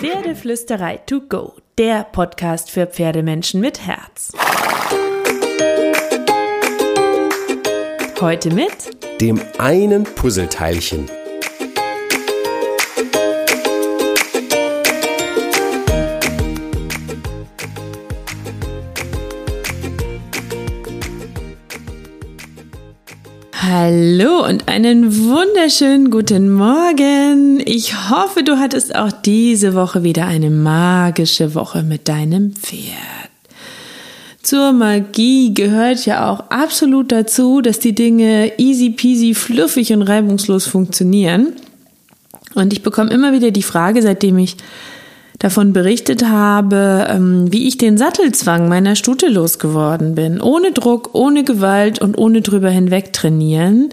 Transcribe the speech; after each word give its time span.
Pferdeflüsterei 0.00 0.96
to 1.04 1.20
go, 1.20 1.56
der 1.76 2.04
Podcast 2.04 2.70
für 2.70 2.86
Pferdemenschen 2.86 3.60
mit 3.60 3.86
Herz. 3.86 4.32
Heute 8.18 8.48
mit 8.54 8.70
dem 9.20 9.38
einen 9.58 10.04
Puzzleteilchen. 10.04 11.06
Hallo 23.62 24.44
und 24.44 24.68
einen 24.68 25.28
wunderschönen 25.28 26.10
guten 26.10 26.52
Morgen. 26.52 27.62
Ich 27.64 28.10
hoffe, 28.10 28.42
du 28.42 28.58
hattest 28.58 28.94
auch 28.94 29.09
diese 29.24 29.74
Woche 29.74 30.02
wieder 30.02 30.26
eine 30.26 30.50
magische 30.50 31.54
Woche 31.54 31.82
mit 31.82 32.08
deinem 32.08 32.52
Pferd. 32.52 33.30
Zur 34.42 34.72
Magie 34.72 35.52
gehört 35.52 36.06
ja 36.06 36.30
auch 36.30 36.50
absolut 36.50 37.12
dazu, 37.12 37.60
dass 37.60 37.78
die 37.78 37.94
Dinge 37.94 38.58
easy 38.58 38.90
peasy, 38.90 39.34
fluffig 39.34 39.92
und 39.92 40.02
reibungslos 40.02 40.66
funktionieren. 40.66 41.52
Und 42.54 42.72
ich 42.72 42.82
bekomme 42.82 43.10
immer 43.10 43.32
wieder 43.32 43.50
die 43.50 43.62
Frage, 43.62 44.02
seitdem 44.02 44.38
ich 44.38 44.56
davon 45.38 45.72
berichtet 45.72 46.26
habe, 46.26 47.06
ähm, 47.08 47.52
wie 47.52 47.66
ich 47.66 47.78
den 47.78 47.96
Sattelzwang 47.98 48.68
meiner 48.68 48.96
Stute 48.96 49.28
losgeworden 49.28 50.14
bin. 50.14 50.40
Ohne 50.40 50.72
Druck, 50.72 51.10
ohne 51.14 51.44
Gewalt 51.44 52.00
und 52.00 52.16
ohne 52.18 52.42
drüber 52.42 52.70
hinweg 52.70 53.12
trainieren. 53.12 53.90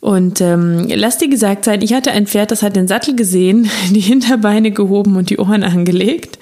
Und 0.00 0.40
ähm, 0.40 0.86
lass 0.88 1.18
dir 1.18 1.28
gesagt 1.28 1.64
sein, 1.64 1.82
ich 1.82 1.92
hatte 1.94 2.12
ein 2.12 2.26
Pferd, 2.26 2.50
das 2.50 2.62
hat 2.62 2.76
den 2.76 2.88
Sattel 2.88 3.16
gesehen, 3.16 3.70
die 3.90 4.00
Hinterbeine 4.00 4.70
gehoben 4.70 5.16
und 5.16 5.30
die 5.30 5.38
Ohren 5.38 5.62
angelegt. 5.62 6.38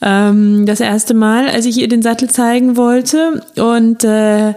Ähm, 0.00 0.66
das 0.66 0.80
erste 0.80 1.14
Mal, 1.14 1.48
als 1.48 1.66
ich 1.66 1.78
ihr 1.78 1.88
den 1.88 2.02
Sattel 2.02 2.28
zeigen 2.28 2.76
wollte. 2.76 3.42
Und 3.56 4.04
äh, 4.04 4.54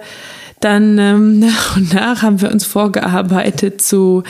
dann 0.59 0.97
ähm, 0.97 1.39
nach 1.39 1.77
und 1.77 1.93
nach 1.93 2.21
haben 2.21 2.41
wir 2.41 2.51
uns 2.51 2.65
vorgearbeitet 2.65 3.81
zu 3.81 4.23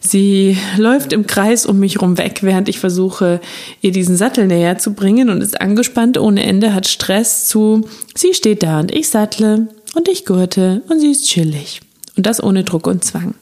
Sie 0.00 0.56
läuft 0.76 1.12
im 1.12 1.26
Kreis 1.26 1.66
um 1.66 1.78
mich 1.80 2.00
rum 2.00 2.18
weg, 2.18 2.38
während 2.42 2.68
ich 2.68 2.78
versuche, 2.78 3.40
ihr 3.80 3.92
diesen 3.92 4.16
Sattel 4.16 4.46
näher 4.46 4.78
zu 4.78 4.94
bringen 4.94 5.28
und 5.28 5.42
ist 5.42 5.60
angespannt 5.60 6.18
ohne 6.18 6.44
Ende, 6.44 6.72
hat 6.72 6.86
Stress 6.86 7.48
zu, 7.48 7.86
sie 8.14 8.32
steht 8.32 8.62
da 8.62 8.80
und 8.80 8.94
ich 8.94 9.08
sattle 9.08 9.68
und 9.94 10.08
ich 10.08 10.24
gurte 10.24 10.82
und 10.88 11.00
sie 11.00 11.10
ist 11.10 11.26
chillig. 11.26 11.80
Und 12.18 12.26
das 12.26 12.42
ohne 12.42 12.64
Druck 12.64 12.86
und 12.86 13.02
Zwang. 13.02 13.34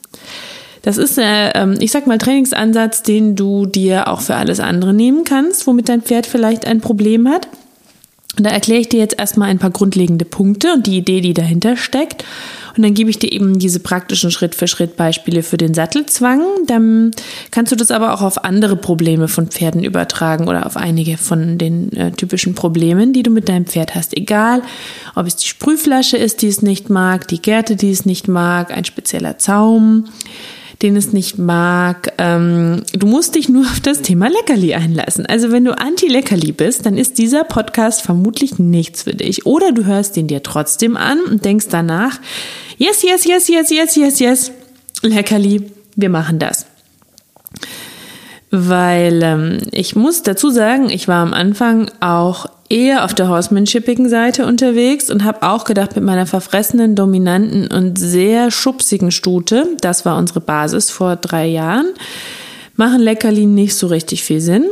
Das 0.83 0.99
ist, 0.99 1.19
äh, 1.19 1.75
ich 1.81 1.91
sag 1.91 2.07
mal, 2.07 2.19
Trainingsansatz, 2.19 3.03
den 3.03 3.35
du 3.35 3.67
dir 3.67 4.07
auch 4.07 4.21
für 4.21 4.37
alles 4.37 4.61
andere 4.61 4.95
nehmen 4.95 5.25
kannst, 5.25 5.67
womit 5.67 5.89
dein 5.89 6.03
Pferd 6.03 6.27
vielleicht 6.27 6.65
ein 6.65 6.81
Problem 6.81 7.29
hat. 7.29 7.49
Und 8.39 8.45
da 8.45 8.51
erkläre 8.51 8.81
ich 8.81 8.89
dir 8.89 9.01
jetzt 9.01 9.19
erstmal 9.19 9.49
ein 9.49 9.59
paar 9.59 9.71
grundlegende 9.71 10.25
Punkte 10.25 10.73
und 10.75 10.87
die 10.87 10.99
Idee, 10.99 11.23
die 11.23 11.35
dahinter 11.35 11.77
steckt. 11.77 12.25
Und 12.77 12.83
dann 12.83 12.95
gebe 12.95 13.11
ich 13.11 13.19
dir 13.19 13.33
eben 13.33 13.59
diese 13.59 13.81
praktischen 13.81 14.31
Schritt-für-Schritt-Beispiele 14.31 15.43
für 15.43 15.57
den 15.57 15.75
Sattelzwang. 15.75 16.43
Dann 16.67 17.13
kannst 17.51 17.73
du 17.73 17.77
das 17.77 17.91
aber 17.91 18.13
auch 18.13 18.23
auf 18.23 18.45
andere 18.45 18.77
Probleme 18.77 19.29
von 19.29 19.49
Pferden 19.49 19.83
übertragen 19.83 20.49
oder 20.49 20.67
auf 20.67 20.77
einige 20.77 21.17
von 21.17 21.59
den 21.59 21.93
äh, 21.93 22.13
typischen 22.13 22.55
Problemen, 22.55 23.13
die 23.13 23.23
du 23.23 23.31
mit 23.31 23.49
deinem 23.49 23.67
Pferd 23.67 23.95
hast. 23.95 24.17
Egal, 24.17 24.63
ob 25.15 25.27
es 25.27 25.37
die 25.37 25.49
Sprühflasche 25.49 26.17
ist, 26.17 26.43
die 26.43 26.49
es 26.49 26.63
nicht 26.63 26.91
mag, 26.91 27.29
die 27.29 27.41
Gärte, 27.41 27.77
die 27.77 27.91
es 27.91 28.05
nicht 28.05 28.29
mag, 28.29 28.71
ein 28.71 28.85
spezieller 28.85 29.39
Zaum 29.39 30.09
den 30.83 30.97
es 30.97 31.13
nicht 31.13 31.39
mag. 31.39 32.13
Ähm, 32.19 32.83
du 32.93 33.07
musst 33.07 33.35
dich 33.35 33.49
nur 33.49 33.65
auf 33.65 33.81
das 33.81 34.03
Thema 34.03 34.29
Leckerli 34.29 34.75
einlassen. 34.75 35.27
Also 35.27 35.51
wenn 35.51 35.65
du 35.65 35.79
anti-Leckerli 35.79 36.53
bist, 36.53 36.87
dann 36.87 36.99
ist 36.99 37.19
dieser 37.19 37.45
Podcast 37.45 38.03
vermutlich 38.03 38.59
nichts 38.59 39.05
für 39.05 39.15
dich. 39.15 39.47
Oder 39.47 39.73
du 39.73 39.85
hörst 39.85 40.17
ihn 40.17 40.27
dir 40.27 40.43
trotzdem 40.43 40.97
an 40.97 41.21
und 41.21 41.45
denkst 41.45 41.67
danach, 41.71 42.21
yes, 42.79 43.03
yes, 43.03 43.25
yes, 43.25 43.49
yes, 43.49 43.71
yes, 43.71 43.97
yes, 43.97 44.19
yes, 44.19 44.53
Leckerli, 45.03 45.71
wir 45.97 46.11
machen 46.11 46.39
das 46.39 46.67
weil 48.51 49.23
ähm, 49.23 49.59
ich 49.73 49.97
muss 49.97 50.23
dazu 50.23 50.51
sagen, 50.51 50.89
ich 50.89 51.09
war 51.09 51.23
am 51.23 51.35
Anfang 51.35 51.91
auch 52.01 52.47
eher 52.69 53.05
auf 53.05 53.15
der 53.15 53.29
Horsemanshippigen 53.29 54.09
Seite 54.09 54.47
unterwegs 54.47 55.11
und 55.11 55.25
habe 55.25 55.43
auch 55.43 55.65
gedacht, 55.65 55.95
mit 55.97 56.05
meiner 56.05 56.27
verfressenen, 56.27 56.95
dominanten 56.95 57.69
und 57.69 57.99
sehr 57.99 58.51
schubsigen 58.51 59.11
Stute, 59.11 59.77
das 59.81 60.05
war 60.05 60.19
unsere 60.19 60.41
Basis 60.41 60.91
vor 60.91 61.17
drei 61.17 61.47
Jahren, 61.47 61.87
machen 62.75 63.01
Leckerli 63.01 63.47
nicht 63.47 63.75
so 63.75 63.87
richtig 63.87 64.25
viel 64.25 64.41
Sinn. 64.41 64.67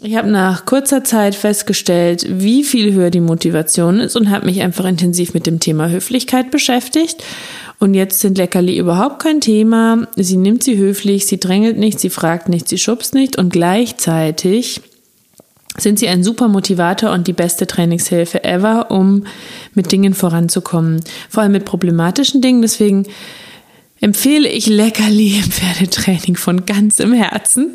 Ich 0.00 0.14
habe 0.16 0.30
nach 0.30 0.64
kurzer 0.64 1.02
Zeit 1.02 1.34
festgestellt, 1.34 2.24
wie 2.28 2.62
viel 2.62 2.92
höher 2.92 3.10
die 3.10 3.20
Motivation 3.20 3.98
ist 3.98 4.14
und 4.14 4.30
habe 4.30 4.46
mich 4.46 4.62
einfach 4.62 4.84
intensiv 4.84 5.34
mit 5.34 5.44
dem 5.44 5.58
Thema 5.58 5.88
Höflichkeit 5.90 6.52
beschäftigt. 6.52 7.24
Und 7.80 7.94
jetzt 7.94 8.20
sind 8.20 8.38
Leckerli 8.38 8.78
überhaupt 8.78 9.20
kein 9.20 9.40
Thema. 9.40 10.06
Sie 10.14 10.36
nimmt 10.36 10.62
sie 10.62 10.76
höflich, 10.76 11.26
sie 11.26 11.40
drängelt 11.40 11.78
nicht, 11.78 11.98
sie 11.98 12.10
fragt 12.10 12.48
nicht, 12.48 12.68
sie 12.68 12.78
schubst 12.78 13.12
nicht 13.12 13.36
und 13.38 13.52
gleichzeitig 13.52 14.82
sind 15.80 15.98
sie 15.98 16.08
ein 16.08 16.24
super 16.24 16.48
Motivator 16.48 17.10
und 17.12 17.26
die 17.26 17.32
beste 17.32 17.66
Trainingshilfe 17.66 18.44
ever, 18.44 18.90
um 18.90 19.24
mit 19.74 19.92
Dingen 19.92 20.14
voranzukommen. 20.14 21.00
Vor 21.28 21.42
allem 21.42 21.52
mit 21.52 21.64
problematischen 21.64 22.40
Dingen. 22.40 22.62
Deswegen 22.62 23.06
empfehle 24.00 24.48
ich 24.48 24.66
Leckerli 24.66 25.38
im 25.38 25.50
Pferdetraining 25.50 26.36
von 26.36 26.66
ganzem 26.66 27.12
Herzen. 27.12 27.70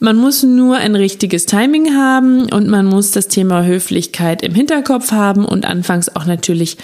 Man 0.00 0.16
muss 0.16 0.42
nur 0.42 0.76
ein 0.76 0.94
richtiges 0.94 1.46
Timing 1.46 1.94
haben 1.94 2.50
und 2.52 2.68
man 2.68 2.86
muss 2.86 3.10
das 3.10 3.28
Thema 3.28 3.64
Höflichkeit 3.64 4.42
im 4.42 4.54
Hinterkopf 4.54 5.12
haben 5.12 5.44
und 5.44 5.64
anfangs 5.64 6.08
auch 6.14 6.24
natürlich 6.24 6.76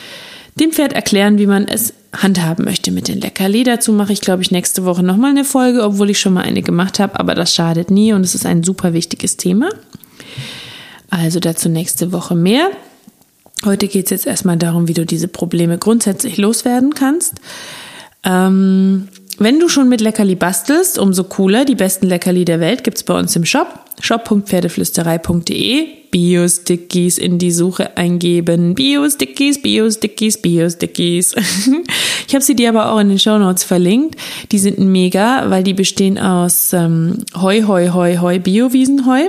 dem 0.57 0.71
Pferd 0.71 0.93
erklären, 0.93 1.39
wie 1.39 1.47
man 1.47 1.67
es 1.67 1.95
handhaben 2.13 2.65
möchte 2.65 2.93
mit 2.93 3.09
den 3.09 3.21
Leckerli. 3.21 3.65
Dazu 3.65 3.93
mache 3.93 4.13
ich, 4.13 4.21
glaube 4.21 4.43
ich, 4.43 4.53
nächste 4.53 4.85
Woche 4.85 5.03
nochmal 5.03 5.31
eine 5.31 5.45
Folge, 5.45 5.83
obwohl 5.83 6.11
ich 6.11 6.21
schon 6.21 6.35
mal 6.35 6.43
eine 6.43 6.63
gemacht 6.63 7.01
habe, 7.01 7.19
aber 7.19 7.35
das 7.35 7.55
schadet 7.55 7.91
nie 7.91 8.13
und 8.13 8.23
es 8.23 8.37
ist 8.37 8.47
ein 8.47 8.63
super 8.63 8.93
wichtiges 8.93 9.37
Thema. 9.37 9.69
Also 11.15 11.39
dazu 11.39 11.69
nächste 11.69 12.11
Woche 12.11 12.35
mehr. 12.35 12.71
Heute 13.65 13.87
geht 13.87 14.07
es 14.07 14.11
jetzt 14.11 14.27
erstmal 14.27 14.57
darum, 14.57 14.89
wie 14.89 14.95
du 14.95 15.07
diese 15.07 15.29
Probleme 15.29 15.79
grundsätzlich 15.79 16.39
loswerden 16.39 16.93
kannst. 16.95 17.35
Ähm, 18.25 19.07
wenn 19.39 19.61
du 19.61 19.69
schon 19.69 19.89
mit 19.89 20.01
Leckerli 20.01 20.35
bastelst, 20.35 20.99
umso 20.99 21.23
cooler. 21.25 21.65
Die 21.65 21.77
besten 21.77 22.07
Leckerli 22.07 22.45
der 22.45 22.59
Welt 22.59 22.83
gibt's 22.83 23.05
bei 23.05 23.17
uns 23.17 23.37
im 23.37 23.45
Shop. 23.45 23.69
shop.pferdeflüsterei.de 24.01 25.87
Bio-Stickies 26.11 27.19
in 27.19 27.39
die 27.39 27.53
Suche 27.53 27.97
eingeben. 27.97 28.75
Bio-Stickies, 28.75 29.63
Bio-Stickies, 29.63 30.39
Bio-Stickies. 30.39 31.37
ich 32.27 32.35
habe 32.35 32.45
sie 32.45 32.57
dir 32.57 32.71
aber 32.71 32.91
auch 32.91 32.99
in 32.99 33.09
den 33.09 33.21
Show 33.21 33.39
Notes 33.39 33.63
verlinkt. 33.63 34.17
Die 34.51 34.59
sind 34.59 34.81
mega, 34.81 35.49
weil 35.49 35.63
die 35.63 35.75
bestehen 35.75 36.19
aus 36.19 36.73
ähm, 36.73 37.19
Heu, 37.41 37.63
Heu, 37.63 37.91
Heu, 37.91 38.19
Heu, 38.19 38.41
Bio-Wiesenheu 38.41 39.29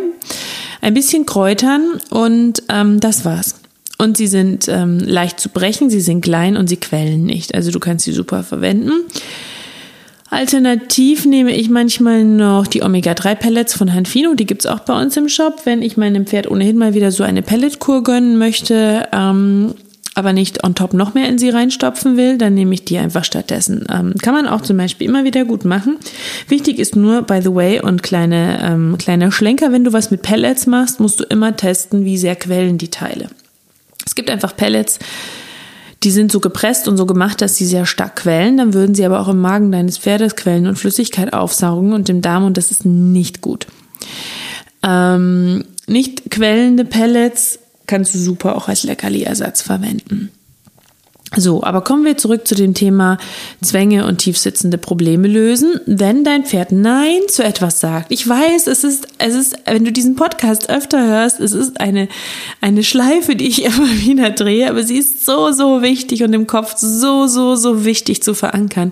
ein 0.85 0.93
bisschen 0.93 1.25
Kräutern 1.25 1.99
und 2.11 2.61
ähm, 2.69 2.99
das 2.99 3.25
war's. 3.25 3.55
Und 3.97 4.17
sie 4.17 4.27
sind 4.27 4.67
ähm, 4.67 4.99
leicht 4.99 5.39
zu 5.39 5.49
brechen, 5.49 5.89
sie 5.89 5.99
sind 5.99 6.21
klein 6.21 6.57
und 6.57 6.67
sie 6.67 6.77
quellen 6.77 7.23
nicht. 7.23 7.55
Also 7.55 7.71
du 7.71 7.79
kannst 7.79 8.05
sie 8.05 8.11
super 8.11 8.43
verwenden. 8.43 8.91
Alternativ 10.29 11.25
nehme 11.25 11.55
ich 11.55 11.71
manchmal 11.71 12.23
noch 12.23 12.67
die 12.67 12.83
Omega-3-Pellets 12.83 13.75
von 13.75 13.95
Hanfino, 13.95 14.35
die 14.35 14.45
gibt's 14.45 14.67
auch 14.67 14.81
bei 14.81 15.01
uns 15.01 15.17
im 15.17 15.27
Shop. 15.27 15.61
Wenn 15.63 15.81
ich 15.81 15.97
meinem 15.97 16.27
Pferd 16.27 16.51
ohnehin 16.51 16.77
mal 16.77 16.93
wieder 16.93 17.11
so 17.11 17.23
eine 17.23 17.41
Pelletkur 17.41 18.03
gönnen 18.03 18.37
möchte, 18.37 19.07
ähm, 19.11 19.73
aber 20.15 20.31
nicht 20.31 20.63
on 20.63 20.75
top 20.75 20.93
noch 20.93 21.13
mehr 21.13 21.27
in 21.27 21.37
sie 21.37 21.49
reinstopfen 21.49 22.17
will, 22.17 22.37
dann 22.37 22.53
nehme 22.53 22.73
ich 22.73 22.85
die 22.85 22.97
einfach 22.97 23.25
stattdessen. 23.25 23.85
Ähm, 23.93 24.13
kann 24.21 24.33
man 24.33 24.47
auch 24.47 24.61
zum 24.61 24.77
Beispiel 24.77 25.07
immer 25.07 25.25
wieder 25.25 25.43
gut 25.43 25.65
machen. 25.65 25.97
Wichtig 26.47 26.79
ist 26.79 26.95
nur, 26.95 27.21
by 27.21 27.41
the 27.43 27.53
way, 27.53 27.81
und 27.81 28.01
kleine, 28.01 28.59
ähm, 28.63 28.95
kleiner 28.97 29.31
Schlenker, 29.31 29.73
wenn 29.73 29.83
du 29.83 29.93
was 29.93 30.11
mit 30.11 30.21
Pellets 30.21 30.67
machst, 30.67 31.01
musst 31.01 31.19
du 31.19 31.25
immer 31.25 31.55
testen, 31.55 32.05
wie 32.05 32.17
sehr 32.17 32.37
quellen 32.37 32.77
die 32.77 32.89
Teile. 32.89 33.27
Es 34.05 34.15
gibt 34.15 34.29
einfach 34.29 34.55
Pellets, 34.55 34.99
die 36.03 36.11
sind 36.11 36.31
so 36.31 36.39
gepresst 36.39 36.87
und 36.87 36.95
so 36.95 37.05
gemacht, 37.05 37.41
dass 37.41 37.57
sie 37.57 37.65
sehr 37.65 37.85
stark 37.85 38.15
quellen. 38.15 38.57
Dann 38.57 38.73
würden 38.73 38.95
sie 38.95 39.05
aber 39.05 39.19
auch 39.19 39.27
im 39.27 39.41
Magen 39.41 39.71
deines 39.71 39.97
Pferdes 39.97 40.37
quellen 40.37 40.67
und 40.67 40.77
Flüssigkeit 40.77 41.33
aufsaugen 41.33 41.91
und 41.91 42.07
im 42.07 42.21
Darm 42.21 42.45
und 42.45 42.55
das 42.55 42.71
ist 42.71 42.85
nicht 42.85 43.41
gut. 43.41 43.67
Ähm, 44.81 45.65
nicht 45.87 46.31
quellende 46.31 46.85
Pellets 46.85 47.59
kannst 47.87 48.15
du 48.15 48.19
super 48.19 48.55
auch 48.55 48.67
als 48.67 48.83
Leckerli-Ersatz 48.83 49.61
verwenden. 49.61 50.31
So, 51.37 51.63
aber 51.63 51.81
kommen 51.81 52.05
wir 52.05 52.17
zurück 52.17 52.47
zu 52.47 52.55
dem 52.55 52.73
Thema 52.73 53.17
Zwänge 53.61 54.05
und 54.05 54.19
tiefsitzende 54.19 54.77
Probleme 54.77 55.27
lösen. 55.27 55.81
Wenn 55.85 56.23
dein 56.23 56.45
Pferd 56.45 56.71
Nein 56.71 57.19
zu 57.27 57.43
etwas 57.43 57.79
sagt, 57.79 58.11
ich 58.11 58.27
weiß, 58.27 58.67
es 58.67 58.83
ist, 58.83 59.07
es 59.17 59.33
ist, 59.33 59.57
wenn 59.65 59.83
du 59.83 59.91
diesen 59.91 60.15
Podcast 60.15 60.69
öfter 60.69 61.05
hörst, 61.05 61.41
es 61.41 61.51
ist 61.51 61.81
eine, 61.81 62.07
eine 62.61 62.83
Schleife, 62.83 63.35
die 63.35 63.47
ich 63.47 63.65
immer 63.65 63.89
wieder 63.89 64.29
drehe, 64.29 64.69
aber 64.69 64.83
sie 64.83 64.97
ist 64.97 65.25
so, 65.25 65.51
so 65.51 65.81
wichtig 65.81 66.23
und 66.23 66.31
im 66.33 66.47
Kopf 66.47 66.77
so, 66.77 67.27
so, 67.27 67.55
so 67.55 67.83
wichtig 67.83 68.23
zu 68.23 68.33
verankern. 68.33 68.91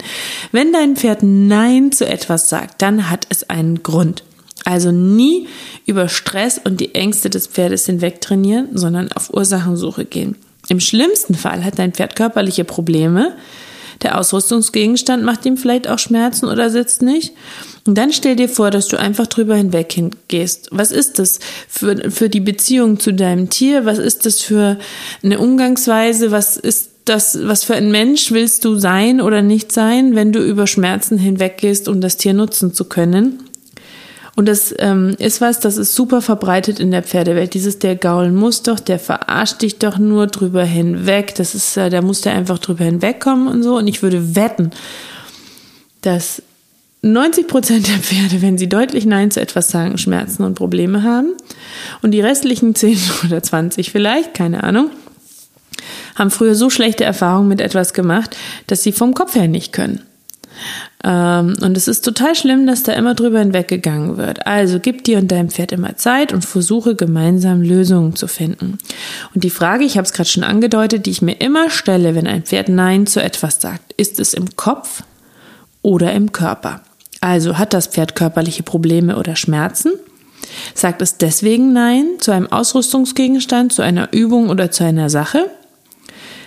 Wenn 0.51 0.73
dein 0.73 0.97
Pferd 0.97 1.19
Nein 1.23 1.91
zu 1.91 2.05
etwas 2.05 2.49
sagt, 2.49 2.81
dann 2.81 3.09
hat 3.09 3.25
es 3.29 3.49
einen 3.49 3.83
Grund. 3.83 4.23
Also 4.65 4.91
nie 4.91 5.47
über 5.85 6.07
Stress 6.07 6.59
und 6.63 6.79
die 6.79 6.95
Ängste 6.95 7.29
des 7.29 7.47
Pferdes 7.47 7.85
hinweg 7.85 8.21
trainieren, 8.21 8.69
sondern 8.73 9.11
auf 9.11 9.33
Ursachensuche 9.33 10.05
gehen. 10.05 10.35
Im 10.69 10.79
schlimmsten 10.79 11.35
Fall 11.35 11.63
hat 11.63 11.79
dein 11.79 11.93
Pferd 11.93 12.15
körperliche 12.15 12.63
Probleme. 12.63 13.35
Der 14.01 14.19
Ausrüstungsgegenstand 14.19 15.23
macht 15.23 15.45
ihm 15.45 15.57
vielleicht 15.57 15.87
auch 15.87 15.99
Schmerzen 15.99 16.47
oder 16.47 16.69
sitzt 16.69 17.01
nicht. 17.01 17.33
Und 17.85 17.97
dann 17.97 18.11
stell 18.13 18.35
dir 18.35 18.49
vor, 18.49 18.71
dass 18.71 18.87
du 18.87 18.97
einfach 18.97 19.27
drüber 19.27 19.55
hinweg 19.55 19.91
hingehst. 19.91 20.69
Was 20.71 20.91
ist 20.91 21.19
das 21.19 21.39
für, 21.67 22.09
für 22.11 22.29
die 22.29 22.39
Beziehung 22.39 22.99
zu 22.99 23.13
deinem 23.13 23.49
Tier? 23.49 23.85
Was 23.85 23.97
ist 23.97 24.25
das 24.25 24.41
für 24.41 24.77
eine 25.21 25.39
Umgangsweise? 25.39 26.31
Was 26.31 26.57
ist 26.57 26.89
das, 27.05 27.37
was 27.43 27.65
für 27.65 27.75
ein 27.75 27.91
Mensch 27.91 28.31
willst 28.31 28.63
du 28.63 28.75
sein 28.75 29.19
oder 29.19 29.41
nicht 29.41 29.71
sein, 29.71 30.15
wenn 30.15 30.31
du 30.31 30.39
über 30.39 30.67
Schmerzen 30.67 31.17
hinweggehst, 31.17 31.89
um 31.89 31.99
das 31.99 32.17
Tier 32.17 32.33
nutzen 32.33 32.73
zu 32.73 32.85
können? 32.85 33.42
Und 34.35 34.47
das 34.47 34.73
ähm, 34.79 35.15
ist 35.19 35.41
was, 35.41 35.59
das 35.59 35.77
ist 35.77 35.93
super 35.93 36.21
verbreitet 36.21 36.79
in 36.79 36.89
der 36.89 37.03
Pferdewelt. 37.03 37.53
Dieses, 37.53 37.77
der 37.77 37.95
gaulen 37.95 38.35
muss 38.35 38.63
doch, 38.63 38.79
der 38.79 38.97
verarscht 38.97 39.61
dich 39.61 39.77
doch 39.77 39.99
nur 39.99 40.25
drüber 40.27 40.63
hinweg. 40.63 41.35
Das 41.35 41.53
ist, 41.53 41.77
äh, 41.77 41.89
da 41.91 42.01
muss 42.01 42.21
der 42.21 42.33
einfach 42.33 42.57
drüber 42.57 42.83
hinwegkommen 42.83 43.47
und 43.47 43.61
so. 43.61 43.77
Und 43.77 43.87
ich 43.87 44.01
würde 44.01 44.35
wetten, 44.35 44.71
dass 46.01 46.41
90 47.03 47.47
Prozent 47.47 47.87
der 47.87 47.97
Pferde, 47.97 48.41
wenn 48.41 48.57
sie 48.57 48.69
deutlich 48.69 49.05
Nein 49.05 49.29
zu 49.29 49.39
etwas 49.39 49.69
sagen, 49.69 49.97
Schmerzen 49.97 50.43
und 50.43 50.55
Probleme 50.55 51.03
haben. 51.03 51.33
Und 52.01 52.11
die 52.11 52.21
restlichen 52.21 52.73
10 52.73 52.97
oder 53.25 53.43
20 53.43 53.91
vielleicht, 53.91 54.33
keine 54.33 54.63
Ahnung, 54.63 54.89
haben 56.15 56.31
früher 56.31 56.55
so 56.55 56.69
schlechte 56.69 57.03
Erfahrungen 57.03 57.49
mit 57.49 57.61
etwas 57.61 57.93
gemacht, 57.93 58.35
dass 58.65 58.81
sie 58.81 58.93
vom 58.93 59.13
Kopf 59.13 59.35
her 59.35 59.47
nicht 59.47 59.73
können. 59.73 60.01
Ähm, 61.03 61.55
und 61.61 61.77
es 61.77 61.87
ist 61.87 62.05
total 62.05 62.35
schlimm, 62.35 62.65
dass 62.65 62.83
da 62.83 62.93
immer 62.93 63.13
drüber 63.13 63.39
hinweggegangen 63.39 64.17
wird. 64.17 64.47
Also 64.47 64.79
gib 64.79 65.03
dir 65.03 65.17
und 65.17 65.31
deinem 65.31 65.49
Pferd 65.49 65.71
immer 65.71 65.97
Zeit 65.97 66.33
und 66.33 66.45
versuche 66.45 66.95
gemeinsam 66.95 67.61
Lösungen 67.61 68.15
zu 68.15 68.27
finden. 68.27 68.77
Und 69.33 69.43
die 69.43 69.49
Frage, 69.49 69.83
ich 69.83 69.97
habe 69.97 70.05
es 70.05 70.13
gerade 70.13 70.29
schon 70.29 70.43
angedeutet, 70.43 71.05
die 71.05 71.11
ich 71.11 71.21
mir 71.21 71.39
immer 71.39 71.69
stelle, 71.69 72.15
wenn 72.15 72.27
ein 72.27 72.43
Pferd 72.43 72.69
Nein 72.69 73.07
zu 73.07 73.21
etwas 73.21 73.59
sagt, 73.61 73.93
ist 73.93 74.19
es 74.19 74.33
im 74.33 74.55
Kopf 74.55 75.03
oder 75.81 76.13
im 76.13 76.31
Körper? 76.31 76.81
Also 77.21 77.57
hat 77.57 77.73
das 77.73 77.87
Pferd 77.87 78.15
körperliche 78.15 78.63
Probleme 78.63 79.17
oder 79.17 79.35
Schmerzen? 79.35 79.93
Sagt 80.73 81.01
es 81.01 81.17
deswegen 81.17 81.73
Nein 81.73 82.05
zu 82.19 82.31
einem 82.31 82.51
Ausrüstungsgegenstand, 82.51 83.71
zu 83.73 83.81
einer 83.81 84.11
Übung 84.11 84.49
oder 84.49 84.71
zu 84.71 84.83
einer 84.83 85.09
Sache? 85.09 85.49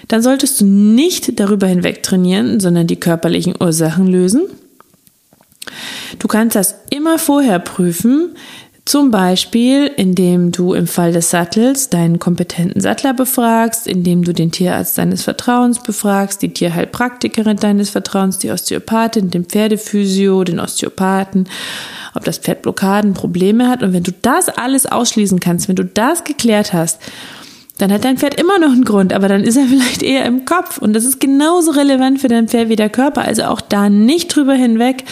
Dann 0.08 0.22
solltest 0.22 0.60
du 0.60 0.64
nicht 0.64 1.38
darüber 1.40 1.66
hinweg 1.66 2.02
trainieren, 2.02 2.60
sondern 2.60 2.86
die 2.86 3.00
körperlichen 3.00 3.54
Ursachen 3.60 4.06
lösen. 4.06 4.44
Du 6.18 6.28
kannst 6.28 6.56
das 6.56 6.76
immer 6.90 7.18
vorher 7.18 7.58
prüfen, 7.58 8.36
zum 8.86 9.10
Beispiel, 9.10 9.90
indem 9.96 10.52
du 10.52 10.72
im 10.72 10.86
Fall 10.86 11.10
des 11.10 11.30
Sattels 11.30 11.90
deinen 11.90 12.20
kompetenten 12.20 12.80
Sattler 12.80 13.14
befragst, 13.14 13.88
indem 13.88 14.22
du 14.22 14.32
den 14.32 14.52
Tierarzt 14.52 14.96
deines 14.96 15.24
Vertrauens 15.24 15.82
befragst, 15.82 16.40
die 16.40 16.54
Tierheilpraktikerin 16.54 17.56
deines 17.56 17.90
Vertrauens, 17.90 18.38
die 18.38 18.52
Osteopathin, 18.52 19.32
den 19.32 19.44
Pferdephysio, 19.44 20.44
den 20.44 20.60
Osteopathen, 20.60 21.48
ob 22.14 22.22
das 22.22 22.38
Pferd 22.38 22.62
Blockaden, 22.62 23.12
Probleme 23.12 23.68
hat. 23.68 23.82
Und 23.82 23.92
wenn 23.92 24.04
du 24.04 24.12
das 24.22 24.48
alles 24.48 24.86
ausschließen 24.86 25.40
kannst, 25.40 25.66
wenn 25.66 25.74
du 25.74 25.84
das 25.84 26.22
geklärt 26.22 26.72
hast, 26.72 27.00
dann 27.78 27.92
hat 27.92 28.04
dein 28.04 28.16
Pferd 28.16 28.40
immer 28.40 28.58
noch 28.58 28.72
einen 28.72 28.84
Grund, 28.84 29.12
aber 29.12 29.28
dann 29.28 29.44
ist 29.44 29.56
er 29.56 29.66
vielleicht 29.68 30.02
eher 30.02 30.24
im 30.24 30.44
Kopf. 30.44 30.78
Und 30.78 30.94
das 30.94 31.04
ist 31.04 31.20
genauso 31.20 31.72
relevant 31.72 32.20
für 32.20 32.28
dein 32.28 32.48
Pferd 32.48 32.68
wie 32.68 32.76
der 32.76 32.90
Körper. 32.90 33.22
Also 33.22 33.44
auch 33.44 33.60
da 33.60 33.90
nicht 33.90 34.34
drüber 34.34 34.54
hinweg 34.54 35.04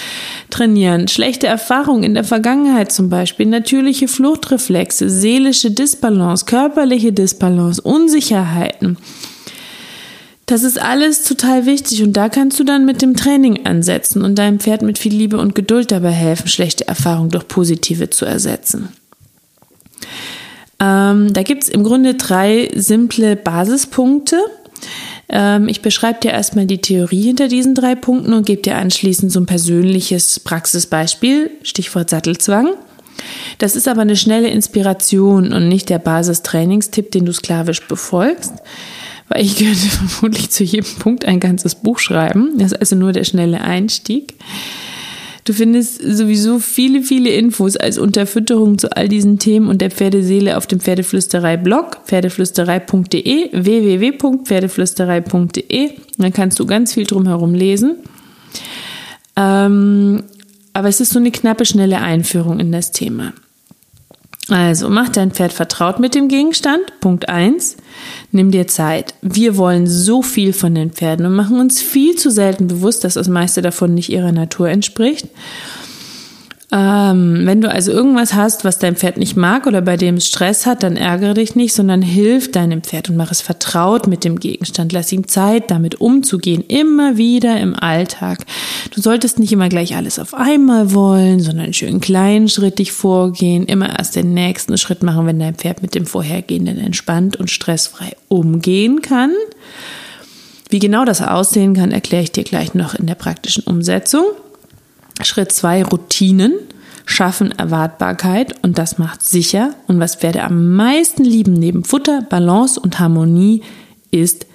trainieren. 0.50 1.08
Schlechte 1.08 1.46
Erfahrungen 1.46 2.04
in 2.04 2.14
der 2.14 2.24
Vergangenheit 2.24 2.92
zum 2.92 3.10
Beispiel, 3.10 3.46
natürliche 3.46 4.08
Fluchtreflexe, 4.08 5.10
seelische 5.10 5.70
Disbalance, 5.70 6.46
körperliche 6.46 7.12
Disbalance, 7.12 7.82
Unsicherheiten. 7.82 8.96
Das 10.46 10.62
ist 10.62 10.78
alles 10.78 11.22
total 11.22 11.64
wichtig 11.64 12.02
und 12.02 12.12
da 12.12 12.28
kannst 12.28 12.60
du 12.60 12.64
dann 12.64 12.84
mit 12.84 13.00
dem 13.00 13.16
Training 13.16 13.64
ansetzen 13.64 14.22
und 14.22 14.38
deinem 14.38 14.60
Pferd 14.60 14.82
mit 14.82 14.98
viel 14.98 15.14
Liebe 15.14 15.38
und 15.38 15.54
Geduld 15.54 15.90
dabei 15.90 16.10
helfen, 16.10 16.48
schlechte 16.48 16.86
Erfahrungen 16.86 17.30
durch 17.30 17.48
positive 17.48 18.10
zu 18.10 18.26
ersetzen. 18.26 18.90
Ähm, 20.80 21.32
da 21.32 21.42
gibt 21.42 21.64
es 21.64 21.68
im 21.68 21.84
Grunde 21.84 22.14
drei 22.14 22.70
simple 22.74 23.36
Basispunkte. 23.36 24.38
Ähm, 25.28 25.68
ich 25.68 25.82
beschreibe 25.82 26.20
dir 26.20 26.32
erstmal 26.32 26.66
die 26.66 26.80
Theorie 26.80 27.22
hinter 27.22 27.48
diesen 27.48 27.74
drei 27.74 27.94
Punkten 27.94 28.32
und 28.34 28.46
gebe 28.46 28.62
dir 28.62 28.76
anschließend 28.76 29.32
so 29.32 29.40
ein 29.40 29.46
persönliches 29.46 30.40
Praxisbeispiel, 30.40 31.50
Stichwort 31.62 32.10
Sattelzwang. 32.10 32.70
Das 33.58 33.76
ist 33.76 33.88
aber 33.88 34.02
eine 34.02 34.16
schnelle 34.16 34.48
Inspiration 34.48 35.52
und 35.52 35.68
nicht 35.68 35.88
der 35.88 35.98
Basistrainingstipp, 35.98 37.10
den 37.12 37.24
du 37.24 37.32
sklavisch 37.32 37.86
befolgst, 37.86 38.52
weil 39.28 39.44
ich 39.44 39.56
könnte 39.58 39.78
vermutlich 39.78 40.50
zu 40.50 40.64
jedem 40.64 40.94
Punkt 40.98 41.24
ein 41.24 41.40
ganzes 41.40 41.76
Buch 41.76 41.98
schreiben. 41.98 42.58
Das 42.58 42.72
ist 42.72 42.80
also 42.80 42.96
nur 42.96 43.12
der 43.12 43.24
schnelle 43.24 43.60
Einstieg. 43.60 44.34
Du 45.44 45.52
findest 45.52 46.02
sowieso 46.02 46.58
viele, 46.58 47.02
viele 47.02 47.30
Infos 47.30 47.76
als 47.76 47.98
Unterfütterung 47.98 48.78
zu 48.78 48.96
all 48.96 49.08
diesen 49.10 49.38
Themen 49.38 49.68
und 49.68 49.82
der 49.82 49.90
Pferdeseele 49.90 50.56
auf 50.56 50.66
dem 50.66 50.80
Pferdeflüsterei-Blog, 50.80 51.98
pferdeflüsterei.de, 52.06 53.50
www.pferdeflüsterei.de. 53.52 55.90
Dann 56.16 56.32
kannst 56.32 56.58
du 56.58 56.64
ganz 56.64 56.94
viel 56.94 57.04
drumherum 57.04 57.52
lesen. 57.52 57.96
Ähm, 59.36 60.22
aber 60.72 60.88
es 60.88 61.00
ist 61.00 61.12
so 61.12 61.18
eine 61.18 61.30
knappe, 61.30 61.66
schnelle 61.66 62.00
Einführung 62.00 62.58
in 62.58 62.72
das 62.72 62.92
Thema. 62.92 63.34
Also 64.48 64.90
mach 64.90 65.08
dein 65.08 65.30
Pferd 65.30 65.54
vertraut 65.54 65.98
mit 66.00 66.14
dem 66.14 66.28
Gegenstand. 66.28 67.00
Punkt 67.00 67.28
eins. 67.28 67.76
Nimm 68.30 68.50
dir 68.50 68.66
Zeit. 68.66 69.14
Wir 69.22 69.56
wollen 69.56 69.86
so 69.86 70.20
viel 70.20 70.52
von 70.52 70.74
den 70.74 70.90
Pferden 70.90 71.24
und 71.24 71.34
machen 71.34 71.58
uns 71.60 71.80
viel 71.80 72.16
zu 72.16 72.30
selten 72.30 72.66
bewusst, 72.66 73.04
dass 73.04 73.14
das 73.14 73.28
meiste 73.28 73.62
davon 73.62 73.94
nicht 73.94 74.10
ihrer 74.10 74.32
Natur 74.32 74.68
entspricht. 74.68 75.28
Ähm, 76.76 77.42
wenn 77.46 77.60
du 77.60 77.70
also 77.70 77.92
irgendwas 77.92 78.34
hast, 78.34 78.64
was 78.64 78.80
dein 78.80 78.96
Pferd 78.96 79.16
nicht 79.16 79.36
mag 79.36 79.68
oder 79.68 79.80
bei 79.80 79.96
dem 79.96 80.16
es 80.16 80.26
Stress 80.26 80.66
hat, 80.66 80.82
dann 80.82 80.96
ärgere 80.96 81.34
dich 81.34 81.54
nicht, 81.54 81.72
sondern 81.72 82.02
hilf 82.02 82.50
deinem 82.50 82.82
Pferd 82.82 83.08
und 83.08 83.16
mach 83.16 83.30
es 83.30 83.40
vertraut 83.40 84.08
mit 84.08 84.24
dem 84.24 84.40
Gegenstand. 84.40 84.92
Lass 84.92 85.12
ihm 85.12 85.28
Zeit, 85.28 85.70
damit 85.70 86.00
umzugehen, 86.00 86.64
immer 86.66 87.16
wieder 87.16 87.60
im 87.60 87.76
Alltag. 87.76 88.40
Du 88.92 89.00
solltest 89.00 89.38
nicht 89.38 89.52
immer 89.52 89.68
gleich 89.68 89.94
alles 89.94 90.18
auf 90.18 90.34
einmal 90.34 90.92
wollen, 90.92 91.38
sondern 91.38 91.72
schön 91.74 92.00
kleinschrittig 92.00 92.90
vorgehen, 92.90 93.66
immer 93.66 93.96
erst 93.96 94.16
den 94.16 94.34
nächsten 94.34 94.76
Schritt 94.76 95.04
machen, 95.04 95.26
wenn 95.26 95.38
dein 95.38 95.54
Pferd 95.54 95.80
mit 95.80 95.94
dem 95.94 96.06
vorhergehenden 96.06 96.78
entspannt 96.78 97.36
und 97.36 97.52
stressfrei 97.52 98.16
umgehen 98.26 99.00
kann. 99.00 99.30
Wie 100.70 100.80
genau 100.80 101.04
das 101.04 101.22
aussehen 101.22 101.74
kann, 101.74 101.92
erkläre 101.92 102.24
ich 102.24 102.32
dir 102.32 102.42
gleich 102.42 102.74
noch 102.74 102.96
in 102.96 103.06
der 103.06 103.14
praktischen 103.14 103.62
Umsetzung. 103.62 104.24
Schritt 105.22 105.52
zwei 105.52 105.84
Routinen 105.84 106.54
schaffen 107.06 107.52
Erwartbarkeit 107.52 108.54
und 108.62 108.78
das 108.78 108.98
macht 108.98 109.24
sicher. 109.24 109.74
Und 109.86 110.00
was 110.00 110.16
Pferde 110.16 110.42
am 110.42 110.74
meisten 110.74 111.24
lieben 111.24 111.52
neben 111.52 111.84
Futter, 111.84 112.22
Balance 112.22 112.80
und 112.80 112.98
Harmonie 112.98 113.62
ist 114.10 114.46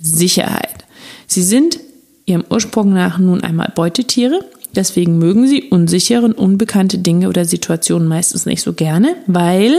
Sicherheit. 0.00 0.84
Sie 1.26 1.42
sind 1.42 1.78
ihrem 2.24 2.44
Ursprung 2.48 2.92
nach 2.92 3.18
nun 3.18 3.42
einmal 3.42 3.72
Beutetiere. 3.74 4.40
Deswegen 4.74 5.18
mögen 5.18 5.46
sie 5.46 5.64
unsichere 5.64 6.24
und 6.24 6.32
unbekannte 6.34 6.98
Dinge 6.98 7.28
oder 7.28 7.44
Situationen 7.44 8.06
meistens 8.06 8.46
nicht 8.46 8.62
so 8.62 8.72
gerne, 8.74 9.16
weil 9.26 9.74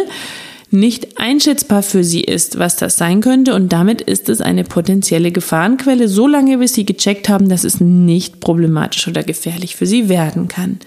nicht 0.71 1.19
einschätzbar 1.19 1.81
für 1.81 2.03
sie 2.03 2.21
ist, 2.21 2.59
was 2.59 2.75
das 2.75 2.97
sein 2.97 3.21
könnte 3.21 3.55
und 3.55 3.73
damit 3.73 4.01
ist 4.01 4.29
es 4.29 4.41
eine 4.41 4.63
potenzielle 4.63 5.31
Gefahrenquelle, 5.31 6.07
solange 6.07 6.59
bis 6.59 6.73
sie 6.73 6.85
gecheckt 6.85 7.29
haben, 7.29 7.49
dass 7.49 7.63
es 7.63 7.79
nicht 7.79 8.39
problematisch 8.39 9.07
oder 9.07 9.23
gefährlich 9.23 9.75
für 9.75 9.85
sie 9.85 10.09
werden 10.09 10.47
kann. 10.47 10.79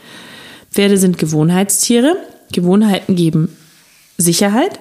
Pferde 0.71 0.97
sind 0.97 1.19
Gewohnheitstiere. 1.19 2.17
Gewohnheiten 2.53 3.17
geben 3.17 3.49
Sicherheit. 4.19 4.81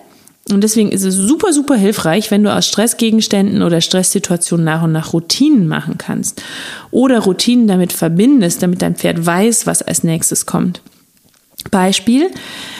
Und 0.50 0.63
deswegen 0.63 0.91
ist 0.91 1.03
es 1.03 1.15
super, 1.15 1.53
super 1.53 1.75
hilfreich, 1.75 2.31
wenn 2.31 2.43
du 2.43 2.53
aus 2.53 2.67
Stressgegenständen 2.67 3.62
oder 3.62 3.79
Stresssituationen 3.79 4.65
nach 4.65 4.84
und 4.84 4.91
nach 4.91 5.13
Routinen 5.13 5.67
machen 5.67 5.98
kannst. 5.98 6.41
Oder 6.89 7.20
Routinen 7.20 7.67
damit 7.67 7.93
verbindest, 7.93 8.63
damit 8.63 8.81
dein 8.81 8.96
Pferd 8.96 9.24
weiß, 9.24 9.67
was 9.67 9.81
als 9.81 10.03
nächstes 10.03 10.46
kommt. 10.46 10.81
Beispiel, 11.70 12.32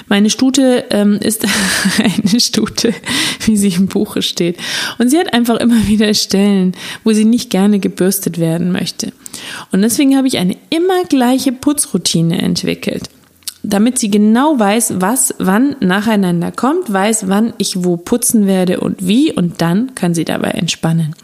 meine 0.08 0.30
Stute 0.30 0.86
ähm, 0.90 1.20
ist 1.22 1.46
eine 1.98 2.40
Stute, 2.40 2.94
wie 3.46 3.58
sie 3.58 3.70
im 3.70 3.88
Buche 3.88 4.22
steht. 4.22 4.58
Und 4.98 5.10
sie 5.10 5.20
hat 5.20 5.34
einfach 5.34 5.58
immer 5.58 5.88
wieder 5.88 6.14
Stellen, 6.14 6.74
wo 7.04 7.12
sie 7.12 7.26
nicht 7.26 7.50
gerne 7.50 7.80
gebürstet 7.80 8.40
werden 8.40 8.72
möchte. 8.72 9.14
Und 9.72 9.82
deswegen 9.82 10.18
habe 10.18 10.28
ich 10.28 10.38
eine 10.38 10.58
immer 10.70 11.04
gleiche 11.06 11.52
Putzroutine 11.52 12.42
entwickelt. 12.42 13.10
Damit 13.64 14.00
sie 14.00 14.10
genau 14.10 14.58
weiß, 14.58 14.96
was 14.98 15.36
wann 15.38 15.76
nacheinander 15.80 16.52
kommt, 16.52 16.92
weiß, 16.92 17.28
wann 17.28 17.54
ich 17.60 17.84
wo 17.84 17.96
putzen 17.96 18.48
werde 18.48 18.80
und 18.80 19.06
wie, 19.06 19.32
und 19.32 19.62
dann 19.62 19.94
kann 19.94 20.16
sie 20.16 20.26
dabei 20.26 20.52
entspannen. 20.52 21.16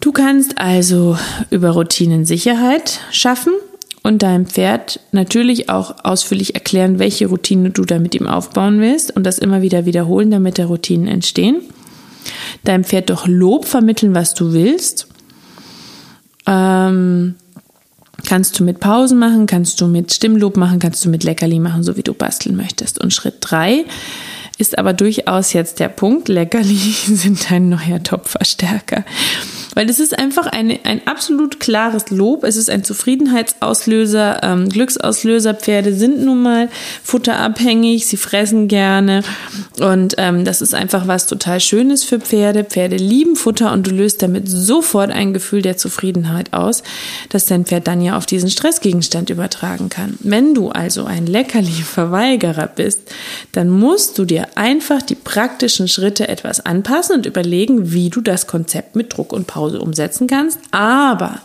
Du 0.00 0.10
kannst 0.10 0.58
also 0.58 1.16
über 1.50 1.70
Routinen 1.70 2.24
Sicherheit 2.24 2.98
schaffen 3.12 3.52
und 4.02 4.22
deinem 4.22 4.46
Pferd 4.46 5.00
natürlich 5.12 5.68
auch 5.68 6.04
ausführlich 6.04 6.54
erklären, 6.54 6.98
welche 6.98 7.26
Routine 7.26 7.70
du 7.70 7.84
da 7.84 7.98
mit 7.98 8.14
ihm 8.14 8.26
aufbauen 8.26 8.80
willst 8.80 9.14
und 9.14 9.24
das 9.24 9.38
immer 9.38 9.62
wieder 9.62 9.86
wiederholen, 9.86 10.30
damit 10.30 10.58
der 10.58 10.66
Routinen 10.66 11.06
entstehen. 11.06 11.60
Deinem 12.64 12.84
Pferd 12.84 13.10
doch 13.10 13.26
Lob 13.26 13.64
vermitteln, 13.64 14.14
was 14.14 14.34
du 14.34 14.52
willst. 14.52 15.06
Ähm, 16.46 17.36
kannst 18.26 18.58
du 18.58 18.64
mit 18.64 18.80
Pausen 18.80 19.18
machen, 19.18 19.46
kannst 19.46 19.80
du 19.80 19.86
mit 19.86 20.12
Stimmlob 20.12 20.56
machen, 20.56 20.78
kannst 20.78 21.04
du 21.04 21.08
mit 21.08 21.24
Leckerli 21.24 21.60
machen, 21.60 21.82
so 21.82 21.96
wie 21.96 22.02
du 22.02 22.14
basteln 22.14 22.56
möchtest. 22.56 23.00
Und 23.00 23.12
Schritt 23.12 23.36
drei 23.40 23.84
ist 24.58 24.78
aber 24.78 24.92
durchaus 24.92 25.52
jetzt 25.52 25.80
der 25.80 25.88
Punkt, 25.88 26.28
Leckerli 26.28 26.74
sind 27.06 27.50
dein 27.50 27.68
neuer 27.68 28.02
Topverstärker. 28.02 29.04
Weil 29.74 29.88
es 29.88 30.00
ist 30.00 30.18
einfach 30.18 30.46
eine, 30.46 30.80
ein 30.84 31.06
absolut 31.06 31.58
klares 31.58 32.10
Lob. 32.10 32.44
Es 32.44 32.56
ist 32.56 32.68
ein 32.68 32.84
Zufriedenheitsauslöser, 32.84 34.42
ähm, 34.42 34.68
Glücksauslöser. 34.68 35.54
Pferde 35.54 35.94
sind 35.94 36.22
nun 36.22 36.42
mal 36.42 36.68
futterabhängig, 37.02 38.06
sie 38.06 38.18
fressen 38.18 38.68
gerne. 38.68 39.22
Und 39.80 40.14
ähm, 40.18 40.44
das 40.44 40.60
ist 40.60 40.74
einfach 40.74 41.06
was 41.08 41.26
total 41.26 41.60
Schönes 41.60 42.04
für 42.04 42.20
Pferde. 42.20 42.64
Pferde 42.64 42.96
lieben 42.96 43.34
Futter 43.34 43.72
und 43.72 43.86
du 43.86 43.92
löst 43.92 44.22
damit 44.22 44.48
sofort 44.48 45.10
ein 45.10 45.32
Gefühl 45.32 45.62
der 45.62 45.78
Zufriedenheit 45.78 46.52
aus, 46.52 46.82
dass 47.30 47.46
dein 47.46 47.64
Pferd 47.64 47.86
dann 47.86 48.02
ja 48.02 48.16
auf 48.16 48.26
diesen 48.26 48.50
Stressgegenstand 48.50 49.30
übertragen 49.30 49.88
kann. 49.88 50.18
Wenn 50.20 50.54
du 50.54 50.68
also 50.68 51.04
ein 51.04 51.26
Leckerli-Verweigerer 51.26 52.66
bist, 52.66 53.00
dann 53.52 53.70
musst 53.70 54.18
du 54.18 54.26
dir 54.26 54.41
einfach 54.54 55.02
die 55.02 55.14
praktischen 55.14 55.88
Schritte 55.88 56.28
etwas 56.28 56.64
anpassen 56.64 57.16
und 57.16 57.26
überlegen, 57.26 57.92
wie 57.92 58.10
du 58.10 58.20
das 58.20 58.46
Konzept 58.46 58.96
mit 58.96 59.16
Druck 59.16 59.32
und 59.32 59.46
Pause 59.46 59.80
umsetzen 59.80 60.26
kannst, 60.26 60.58
aber 60.70 61.40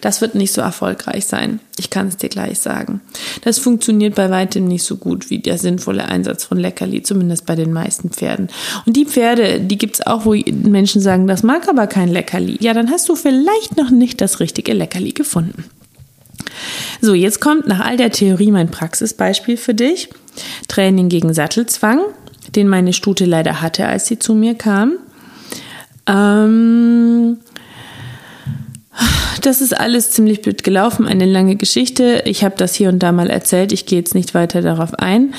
das 0.00 0.20
wird 0.20 0.34
nicht 0.34 0.52
so 0.52 0.62
erfolgreich 0.62 1.26
sein. 1.26 1.60
Ich 1.78 1.90
kann 1.90 2.08
es 2.08 2.16
dir 2.16 2.30
gleich 2.30 2.58
sagen. 2.58 3.00
Das 3.42 3.58
funktioniert 3.58 4.14
bei 4.14 4.30
weitem 4.30 4.64
nicht 4.64 4.84
so 4.84 4.96
gut 4.96 5.30
wie 5.30 5.38
der 5.38 5.58
sinnvolle 5.58 6.06
Einsatz 6.06 6.44
von 6.44 6.58
Leckerli, 6.58 7.02
zumindest 7.02 7.46
bei 7.46 7.54
den 7.54 7.72
meisten 7.72 8.10
Pferden. 8.10 8.48
Und 8.86 8.96
die 8.96 9.04
Pferde, 9.04 9.60
die 9.60 9.78
gibt 9.78 9.96
es 9.96 10.06
auch, 10.06 10.24
wo 10.24 10.34
Menschen 10.34 11.02
sagen, 11.02 11.26
das 11.26 11.42
mag 11.42 11.68
aber 11.68 11.86
kein 11.86 12.08
Leckerli. 12.08 12.56
Ja, 12.60 12.72
dann 12.72 12.90
hast 12.90 13.08
du 13.08 13.14
vielleicht 13.14 13.76
noch 13.76 13.90
nicht 13.90 14.20
das 14.20 14.40
richtige 14.40 14.72
Leckerli 14.72 15.12
gefunden. 15.12 15.64
So, 17.00 17.14
jetzt 17.14 17.40
kommt 17.40 17.66
nach 17.66 17.80
all 17.80 17.96
der 17.96 18.10
Theorie 18.10 18.50
mein 18.50 18.70
Praxisbeispiel 18.70 19.56
für 19.56 19.74
dich. 19.74 20.08
Training 20.68 21.08
gegen 21.08 21.34
Sattelzwang, 21.34 22.00
den 22.56 22.68
meine 22.68 22.92
Stute 22.92 23.24
leider 23.24 23.62
hatte, 23.62 23.86
als 23.86 24.06
sie 24.06 24.18
zu 24.18 24.34
mir 24.34 24.54
kam. 24.54 24.94
Ähm, 26.06 27.38
das 29.42 29.60
ist 29.60 29.78
alles 29.78 30.10
ziemlich 30.10 30.42
blöd 30.42 30.64
gelaufen, 30.64 31.06
eine 31.06 31.24
lange 31.24 31.56
Geschichte. 31.56 32.22
Ich 32.26 32.44
habe 32.44 32.56
das 32.56 32.74
hier 32.74 32.88
und 32.88 32.98
da 32.98 33.12
mal 33.12 33.30
erzählt, 33.30 33.72
ich 33.72 33.86
gehe 33.86 33.98
jetzt 33.98 34.14
nicht 34.14 34.34
weiter 34.34 34.60
darauf 34.60 34.94
ein. 34.94 35.34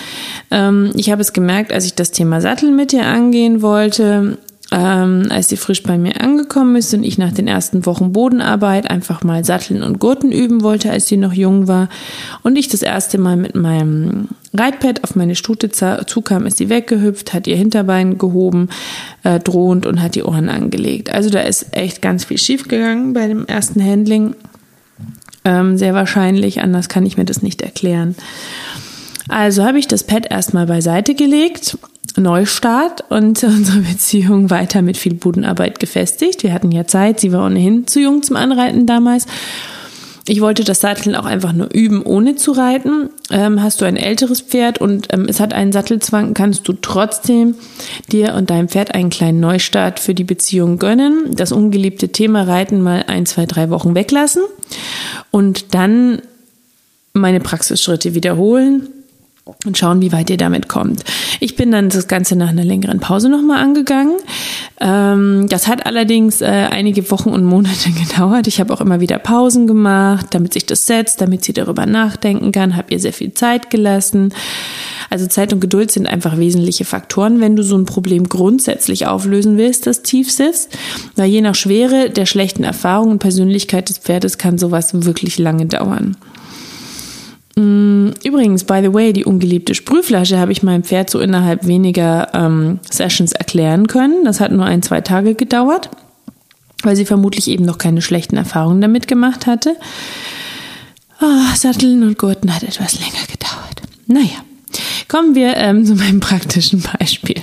Ähm, 0.50 0.92
ich 0.96 1.12
habe 1.12 1.22
es 1.22 1.34
gemerkt, 1.34 1.72
als 1.72 1.86
ich 1.86 1.94
das 1.94 2.12
Thema 2.12 2.42
Sattel 2.42 2.72
mit 2.72 2.92
dir 2.92 3.06
angehen 3.06 3.62
wollte, 3.62 4.38
ähm, 4.72 5.28
als 5.30 5.50
sie 5.50 5.58
frisch 5.58 5.84
bei 5.84 5.98
mir 5.98 6.22
angekommen 6.22 6.78
ist 6.78 6.94
und 6.94 7.04
ich 7.04 7.18
nach 7.18 7.34
den 7.34 7.48
ersten 7.48 7.86
Wochen 7.86 8.14
Bodenarbeit 8.14 8.90
einfach 8.90 9.22
mal 9.24 9.44
Satteln 9.44 9.84
und 9.84 10.00
Gurten 10.00 10.32
üben 10.32 10.64
wollte, 10.64 10.90
als 10.90 11.08
sie 11.08 11.18
noch 11.18 11.34
jung 11.34 11.68
war 11.68 11.90
und 12.42 12.56
ich 12.56 12.70
das 12.70 12.82
erste 12.82 13.18
Mal 13.18 13.36
mit 13.36 13.54
meinem 13.54 14.30
Reitpad 14.54 15.04
auf 15.04 15.16
meine 15.16 15.36
Stute 15.36 15.70
zukam, 15.72 16.46
ist 16.46 16.58
sie 16.58 16.70
weggehüpft, 16.70 17.34
hat 17.34 17.48
ihr 17.48 17.58
Hinterbein 17.58 18.18
gehoben, 18.18 18.70
äh, 19.24 19.40
drohend 19.40 19.86
und 19.86 20.02
hat 20.02 20.16
die 20.16 20.24
Ohren 20.24 20.48
angelegt. 20.48 21.14
Also 21.14 21.30
da 21.30 21.42
ist 21.42 21.76
echt 21.76 22.02
ganz 22.02 22.24
viel 22.24 22.38
schiefgegangen 22.38 23.14
bei 23.14 23.28
dem 23.28 23.46
ersten 23.46 23.84
Handling. 23.84 24.36
Ähm, 25.44 25.78
sehr 25.78 25.94
wahrscheinlich, 25.94 26.62
anders 26.62 26.88
kann 26.88 27.06
ich 27.06 27.18
mir 27.18 27.26
das 27.26 27.42
nicht 27.42 27.62
erklären. 27.62 28.16
Also 29.28 29.64
habe 29.64 29.80
ich 29.80 29.88
das 29.88 30.04
Pad 30.04 30.30
erstmal 30.30 30.66
beiseite 30.66 31.16
gelegt 31.16 31.78
Neustart 32.18 33.06
und 33.10 33.44
unsere 33.44 33.80
Beziehung 33.80 34.50
weiter 34.50 34.82
mit 34.82 34.98
viel 34.98 35.14
Budenarbeit 35.14 35.80
gefestigt. 35.80 36.44
Wir 36.44 36.54
hatten 36.54 36.72
ja 36.72 36.86
Zeit, 36.86 37.20
sie 37.20 37.32
war 37.32 37.46
ohnehin 37.46 37.88
zu 37.88 38.00
jung 38.00 38.24
zum 38.24 38.36
Anreiten 38.36 38.86
damals. 38.86 39.26
Ich 40.28 40.40
wollte 40.40 40.64
das 40.64 40.82
Satteln 40.82 41.16
auch 41.16 41.26
einfach 41.26 41.52
nur 41.52 41.74
üben, 41.74 42.04
ohne 42.04 42.36
zu 42.36 42.52
reiten. 42.52 43.10
Ähm, 43.32 43.62
hast 43.62 43.82
du 43.82 43.86
ein 43.86 43.98
älteres 43.98 44.42
Pferd 44.42 44.80
und 44.80 45.08
ähm, 45.12 45.26
es 45.28 45.40
hat 45.40 45.52
einen 45.52 45.72
Sattelzwang, 45.72 46.34
kannst 46.34 46.68
du 46.68 46.74
trotzdem 46.74 47.56
dir 48.12 48.36
und 48.36 48.50
deinem 48.50 48.70
Pferd 48.70 48.94
einen 48.94 49.10
kleinen 49.10 49.40
Neustart 49.40 50.00
für 50.00 50.14
die 50.14 50.24
Beziehung 50.24 50.78
gönnen. 50.78 51.36
Das 51.36 51.52
ungeliebte 51.52 52.10
Thema 52.10 52.44
Reiten 52.44 52.82
mal 52.82 53.04
ein, 53.08 53.26
zwei, 53.26 53.46
drei 53.46 53.70
Wochen 53.72 53.96
weglassen 53.96 54.44
und 55.32 55.74
dann 55.74 56.22
meine 57.14 57.40
Praxisschritte 57.40 58.14
wiederholen 58.14 58.88
und 59.66 59.78
schauen, 59.78 60.02
wie 60.02 60.12
weit 60.12 60.30
ihr 60.30 60.38
damit 60.38 60.68
kommt. 60.68 61.04
Ich 61.40 61.56
bin 61.56 61.72
dann 61.72 61.90
das 61.90 62.08
Ganze 62.08 62.36
nach 62.36 62.50
einer 62.50 62.64
längeren 62.64 63.00
Pause 63.00 63.30
nochmal 63.30 63.62
angegangen. 63.62 64.18
Ähm, 64.80 65.48
das 65.50 65.68
hat 65.68 65.86
allerdings 65.86 66.42
äh, 66.42 66.46
einige 66.46 67.10
Wochen 67.12 67.30
und 67.30 67.44
Monate 67.44 67.90
gedauert. 68.10 68.48
Ich 68.48 68.60
habe 68.60 68.74
auch 68.74 68.82
immer 68.82 69.00
wieder 69.00 69.20
Pausen 69.20 69.68
gemacht, 69.68 70.28
damit 70.32 70.54
sich 70.54 70.66
das 70.66 70.86
setzt, 70.86 71.22
damit 71.22 71.44
sie 71.44 71.54
darüber 71.54 71.86
nachdenken 71.86 72.52
kann, 72.52 72.76
habe 72.76 72.94
ihr 72.94 73.00
sehr 73.00 73.14
viel 73.14 73.34
Zeit 73.34 73.70
gelassen. 73.70 74.34
Also 75.10 75.28
Zeit 75.28 75.52
und 75.52 75.60
Geduld 75.60 75.92
sind 75.92 76.08
einfach 76.08 76.38
wesentliche 76.38 76.86
Faktoren, 76.86 77.42
wenn 77.42 77.56
du 77.56 77.64
so 77.64 77.78
ein 77.78 77.86
Problem 77.86 78.30
grundsätzlich 78.30 79.08
auflösen 79.08 79.58
willst, 79.58 79.86
das 79.86 80.04
tief 80.04 80.32
sitzt. 80.32 80.78
Weil 81.16 81.30
je 81.30 81.42
nach 81.42 81.56
Schwere 81.56 82.10
der 82.10 82.26
schlechten 82.26 82.64
Erfahrung 82.64 83.12
und 83.12 83.20
Persönlichkeit 83.20 83.90
des 83.90 83.98
Pferdes 83.98 84.38
kann 84.38 84.58
sowas 84.58 85.04
wirklich 85.06 85.38
lange 85.38 85.66
dauern. 85.66 86.16
Mm, 87.56 88.10
übrigens, 88.24 88.64
by 88.64 88.82
the 88.82 88.94
way, 88.94 89.14
die 89.14 89.26
ungeliebte 89.26 89.76
Sprühflasche 89.76 90.40
habe 90.40 90.52
ich 90.52 90.64
meinem 90.64 90.84
Pferd 90.84 91.10
so 91.10 91.20
innerhalb 91.20 91.68
weniger 91.68 92.30
ähm, 92.34 92.80
Sessions 92.90 93.34
erklären 93.34 93.88
können. 93.88 94.24
Das 94.24 94.40
hat 94.40 94.52
nur 94.52 94.66
ein, 94.66 94.82
zwei 94.82 95.02
Tage 95.02 95.36
gedauert, 95.36 95.90
weil 96.84 96.96
sie 96.96 97.06
vermutlich 97.06 97.48
eben 97.48 97.66
noch 97.66 97.78
keine 97.78 98.02
schlechten 98.02 98.38
Erfahrungen 98.38 98.82
damit 98.82 99.08
gemacht 99.08 99.48
hatte. 99.48 99.76
Oh, 101.22 101.56
Satteln 101.56 102.04
und 102.04 102.18
Gurten 102.18 102.54
hat 102.56 102.64
etwas 102.64 103.00
länger 103.00 103.26
gedauert. 103.32 103.82
Naja. 104.08 104.44
Kommen 105.12 105.36
wir 105.36 105.58
ähm, 105.58 105.86
zu 105.86 105.96
meinem 105.96 106.22
praktischen 106.22 106.82
Beispiel. 106.98 107.36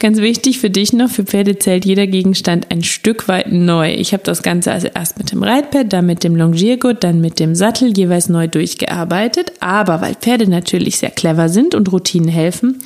Ganz 0.00 0.18
wichtig 0.18 0.58
für 0.58 0.68
dich 0.68 0.92
noch, 0.92 1.08
für 1.08 1.22
Pferde 1.22 1.56
zählt 1.60 1.84
jeder 1.84 2.08
Gegenstand 2.08 2.72
ein 2.72 2.82
Stück 2.82 3.28
weit 3.28 3.52
neu. 3.52 3.94
Ich 3.94 4.12
habe 4.12 4.24
das 4.24 4.42
Ganze 4.42 4.72
also 4.72 4.88
erst 4.92 5.16
mit 5.16 5.30
dem 5.30 5.44
Reitpad, 5.44 5.92
dann 5.92 6.06
mit 6.06 6.24
dem 6.24 6.34
Longiergurt, 6.34 7.04
dann 7.04 7.20
mit 7.20 7.38
dem 7.38 7.54
Sattel 7.54 7.96
jeweils 7.96 8.28
neu 8.28 8.48
durchgearbeitet. 8.48 9.52
Aber 9.60 10.00
weil 10.00 10.16
Pferde 10.16 10.50
natürlich 10.50 10.98
sehr 10.98 11.12
clever 11.12 11.48
sind 11.48 11.76
und 11.76 11.92
Routinen 11.92 12.28
helfen, 12.28 12.80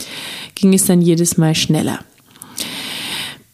ging 0.55 0.75
es 0.75 0.85
dann 0.85 1.01
jedes 1.01 1.39
Mal 1.39 1.55
schneller. 1.55 2.01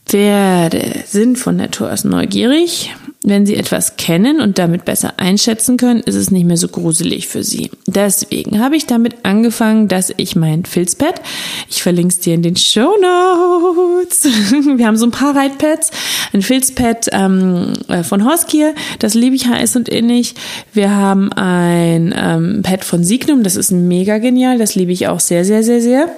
Pferde 0.06 1.02
sind 1.06 1.38
von 1.38 1.56
Natur 1.56 1.92
aus 1.92 2.04
neugierig 2.04 2.90
wenn 3.26 3.46
sie 3.46 3.56
etwas 3.56 3.96
kennen 3.96 4.38
und 4.42 4.58
damit 4.58 4.84
besser 4.84 5.14
einschätzen 5.16 5.78
können, 5.78 6.00
ist 6.00 6.14
es 6.14 6.30
nicht 6.30 6.44
mehr 6.44 6.58
so 6.58 6.68
gruselig 6.68 7.26
für 7.26 7.42
sie. 7.42 7.70
Deswegen 7.86 8.60
habe 8.60 8.76
ich 8.76 8.86
damit 8.86 9.24
angefangen, 9.24 9.88
dass 9.88 10.12
ich 10.18 10.36
mein 10.36 10.66
Filzpad, 10.66 11.22
ich 11.70 11.82
verlinke 11.82 12.12
es 12.12 12.20
dir 12.20 12.34
in 12.34 12.42
den 12.42 12.56
Show 12.56 12.94
Notes. 13.00 14.24
Wir 14.76 14.86
haben 14.86 14.98
so 14.98 15.06
ein 15.06 15.10
paar 15.10 15.34
Reitpads, 15.34 15.90
ein 16.34 16.42
Filzpad 16.42 17.08
ähm, 17.12 17.72
äh, 17.88 18.02
von 18.02 18.26
Horskier, 18.26 18.74
das 18.98 19.14
liebe 19.14 19.36
ich 19.36 19.46
heiß 19.46 19.74
und 19.76 19.88
innig. 19.88 20.34
Wir 20.74 20.94
haben 20.94 21.32
ein 21.32 22.14
ähm, 22.14 22.60
Pad 22.62 22.84
von 22.84 23.04
Signum, 23.04 23.42
das 23.42 23.56
ist 23.56 23.72
mega 23.72 24.18
genial, 24.18 24.58
das 24.58 24.74
liebe 24.74 24.92
ich 24.92 25.08
auch 25.08 25.20
sehr, 25.20 25.46
sehr, 25.46 25.62
sehr, 25.62 25.80
sehr. 25.80 26.10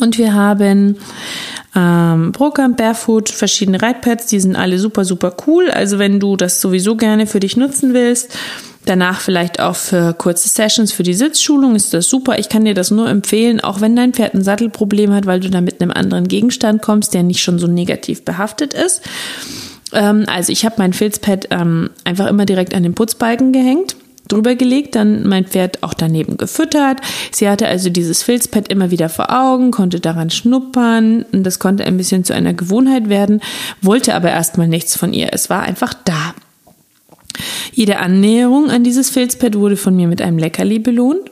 Und 0.00 0.16
wir 0.16 0.32
haben 0.32 0.96
ähm, 1.76 2.32
Procamp, 2.32 2.76
Barefoot, 2.76 3.28
verschiedene 3.28 3.80
Reitpads, 3.80 4.26
die 4.26 4.40
sind 4.40 4.56
alle 4.56 4.78
super, 4.78 5.04
super 5.04 5.34
cool. 5.46 5.70
Also 5.70 5.98
wenn 5.98 6.20
du 6.20 6.36
das 6.36 6.60
sowieso 6.60 6.96
gerne 6.96 7.26
für 7.26 7.40
dich 7.40 7.56
nutzen 7.56 7.94
willst, 7.94 8.36
danach 8.84 9.20
vielleicht 9.20 9.60
auch 9.60 9.76
für 9.76 10.14
kurze 10.14 10.48
Sessions 10.48 10.92
für 10.92 11.02
die 11.02 11.14
Sitzschulung 11.14 11.74
ist 11.74 11.92
das 11.94 12.08
super. 12.08 12.38
Ich 12.38 12.48
kann 12.48 12.64
dir 12.64 12.74
das 12.74 12.90
nur 12.90 13.08
empfehlen, 13.08 13.60
auch 13.60 13.80
wenn 13.80 13.96
dein 13.96 14.12
Pferd 14.12 14.34
ein 14.34 14.44
Sattelproblem 14.44 15.12
hat, 15.12 15.26
weil 15.26 15.40
du 15.40 15.50
da 15.50 15.60
mit 15.60 15.80
einem 15.80 15.90
anderen 15.90 16.28
Gegenstand 16.28 16.82
kommst, 16.82 17.14
der 17.14 17.22
nicht 17.22 17.42
schon 17.42 17.58
so 17.58 17.66
negativ 17.66 18.24
behaftet 18.24 18.74
ist. 18.74 19.02
Ähm, 19.92 20.24
also 20.26 20.52
ich 20.52 20.64
habe 20.64 20.76
mein 20.78 20.92
Filzpad 20.92 21.48
ähm, 21.50 21.90
einfach 22.04 22.26
immer 22.26 22.46
direkt 22.46 22.74
an 22.74 22.82
den 22.82 22.94
Putzbalken 22.94 23.52
gehängt 23.52 23.96
drüber 24.28 24.54
gelegt, 24.54 24.94
dann 24.94 25.26
mein 25.26 25.46
Pferd 25.46 25.82
auch 25.82 25.94
daneben 25.94 26.36
gefüttert. 26.36 27.00
Sie 27.30 27.48
hatte 27.48 27.66
also 27.66 27.90
dieses 27.90 28.22
Filzpad 28.22 28.68
immer 28.68 28.90
wieder 28.90 29.08
vor 29.08 29.30
Augen, 29.30 29.70
konnte 29.70 30.00
daran 30.00 30.30
schnuppern 30.30 31.24
und 31.32 31.44
das 31.44 31.58
konnte 31.58 31.84
ein 31.84 31.96
bisschen 31.96 32.24
zu 32.24 32.34
einer 32.34 32.54
Gewohnheit 32.54 33.08
werden, 33.08 33.40
wollte 33.82 34.14
aber 34.14 34.30
erstmal 34.30 34.68
nichts 34.68 34.96
von 34.96 35.12
ihr. 35.12 35.28
Es 35.32 35.50
war 35.50 35.62
einfach 35.62 35.94
da. 36.04 36.34
Jede 37.72 37.98
Annäherung 37.98 38.70
an 38.70 38.84
dieses 38.84 39.10
Filzpad 39.10 39.56
wurde 39.56 39.76
von 39.76 39.96
mir 39.96 40.06
mit 40.06 40.22
einem 40.22 40.38
Leckerli 40.38 40.78
belohnt. 40.78 41.30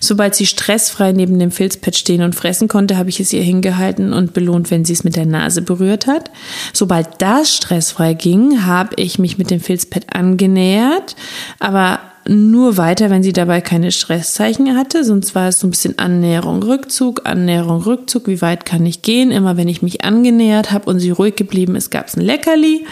Sobald 0.00 0.34
sie 0.34 0.46
stressfrei 0.46 1.12
neben 1.12 1.38
dem 1.38 1.50
Filzpad 1.50 1.96
stehen 1.96 2.22
und 2.22 2.34
fressen 2.34 2.68
konnte, 2.68 2.96
habe 2.96 3.10
ich 3.10 3.20
es 3.20 3.32
ihr 3.32 3.42
hingehalten 3.42 4.12
und 4.12 4.32
belohnt, 4.32 4.70
wenn 4.70 4.84
sie 4.84 4.92
es 4.92 5.04
mit 5.04 5.16
der 5.16 5.26
Nase 5.26 5.62
berührt 5.62 6.06
hat. 6.06 6.30
Sobald 6.72 7.08
das 7.20 7.54
stressfrei 7.54 8.14
ging, 8.14 8.64
habe 8.64 8.94
ich 8.96 9.18
mich 9.18 9.36
mit 9.36 9.50
dem 9.50 9.60
Filzpad 9.60 10.14
angenähert, 10.14 11.16
aber 11.58 12.00
nur 12.28 12.76
weiter, 12.76 13.10
wenn 13.10 13.22
sie 13.22 13.32
dabei 13.32 13.60
keine 13.60 13.90
Stresszeichen 13.90 14.76
hatte. 14.76 15.04
Sonst 15.04 15.34
war 15.34 15.48
es 15.48 15.60
so 15.60 15.66
ein 15.66 15.70
bisschen 15.70 15.98
Annäherung, 15.98 16.62
Rückzug, 16.62 17.22
Annäherung, 17.24 17.82
Rückzug. 17.82 18.28
Wie 18.28 18.40
weit 18.42 18.64
kann 18.64 18.86
ich 18.86 19.02
gehen? 19.02 19.30
Immer 19.30 19.56
wenn 19.56 19.68
ich 19.68 19.82
mich 19.82 20.04
angenähert 20.04 20.70
habe 20.70 20.90
und 20.90 21.00
sie 21.00 21.10
ruhig 21.10 21.36
geblieben 21.36 21.74
ist, 21.74 21.90
gab 21.90 22.08
es 22.08 22.16
ein 22.16 22.22
Leckerli. 22.22 22.86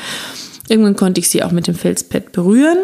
Irgendwann 0.69 0.97
konnte 0.97 1.21
ich 1.21 1.29
sie 1.29 1.43
auch 1.43 1.53
mit 1.53 1.67
dem 1.67 1.75
Filzpad 1.75 2.33
berühren 2.33 2.79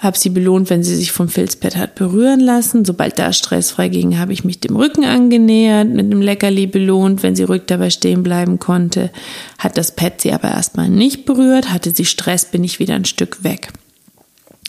habe 0.00 0.18
sie 0.18 0.30
belohnt, 0.30 0.70
wenn 0.70 0.82
sie 0.82 0.96
sich 0.96 1.12
vom 1.12 1.28
Filzpad 1.28 1.76
hat 1.76 1.94
berühren 1.94 2.40
lassen. 2.40 2.86
Sobald 2.86 3.18
da 3.18 3.32
stressfrei 3.34 3.88
ging, 3.88 4.18
habe 4.18 4.32
ich 4.32 4.44
mich 4.44 4.58
dem 4.58 4.76
Rücken 4.76 5.04
angenähert, 5.04 5.88
mit 5.88 6.06
einem 6.06 6.22
Leckerli 6.22 6.66
belohnt, 6.66 7.22
wenn 7.22 7.36
sie 7.36 7.42
ruhig 7.42 7.62
dabei 7.66 7.90
stehen 7.90 8.22
bleiben 8.22 8.58
konnte. 8.58 9.10
Hat 9.58 9.76
das 9.76 9.94
Pad 9.94 10.22
sie 10.22 10.32
aber 10.32 10.48
erstmal 10.48 10.88
nicht 10.88 11.26
berührt, 11.26 11.70
hatte 11.70 11.90
sie 11.90 12.06
Stress, 12.06 12.46
bin 12.46 12.64
ich 12.64 12.78
wieder 12.78 12.94
ein 12.94 13.04
Stück 13.04 13.44
weg. 13.44 13.68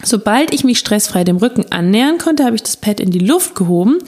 Sobald 0.03 0.53
ich 0.53 0.63
mich 0.63 0.79
stressfrei 0.79 1.23
dem 1.23 1.37
Rücken 1.37 1.65
annähern 1.71 2.17
konnte, 2.17 2.43
habe 2.43 2.55
ich 2.55 2.63
das 2.63 2.77
Pad 2.77 2.99
in 2.99 3.11
die 3.11 3.19
Luft 3.19 3.55
gehoben 3.55 3.99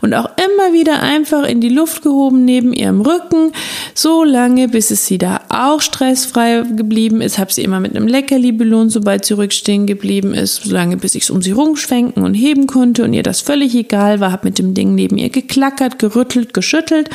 und 0.00 0.14
auch 0.14 0.30
immer 0.36 0.72
wieder 0.72 1.02
einfach 1.02 1.44
in 1.44 1.60
die 1.60 1.68
Luft 1.68 2.02
gehoben 2.02 2.44
neben 2.44 2.72
ihrem 2.72 3.00
Rücken, 3.00 3.52
so 3.94 4.24
lange, 4.24 4.68
bis 4.68 4.90
es 4.90 5.06
sie 5.06 5.18
da 5.18 5.40
auch 5.48 5.80
stressfrei 5.80 6.62
geblieben 6.76 7.20
ist. 7.20 7.38
Habe 7.38 7.52
sie 7.52 7.62
immer 7.62 7.80
mit 7.80 7.96
einem 7.96 8.06
Leckerli 8.06 8.52
belohnt, 8.52 8.92
sobald 8.92 9.24
sie 9.24 9.34
rückstehen 9.34 9.86
geblieben 9.86 10.34
ist, 10.34 10.64
so 10.64 10.72
lange, 10.72 10.96
bis 10.96 11.14
ich 11.14 11.24
es 11.24 11.30
um 11.30 11.42
sie 11.42 11.52
rumschwenken 11.52 12.22
und 12.22 12.34
heben 12.34 12.66
konnte 12.66 13.04
und 13.04 13.12
ihr 13.12 13.22
das 13.22 13.40
völlig 13.40 13.74
egal 13.74 14.20
war. 14.20 14.32
Habe 14.32 14.48
mit 14.48 14.58
dem 14.58 14.74
Ding 14.74 14.94
neben 14.94 15.18
ihr 15.18 15.30
geklackert, 15.30 15.98
gerüttelt, 15.98 16.54
geschüttelt 16.54 17.10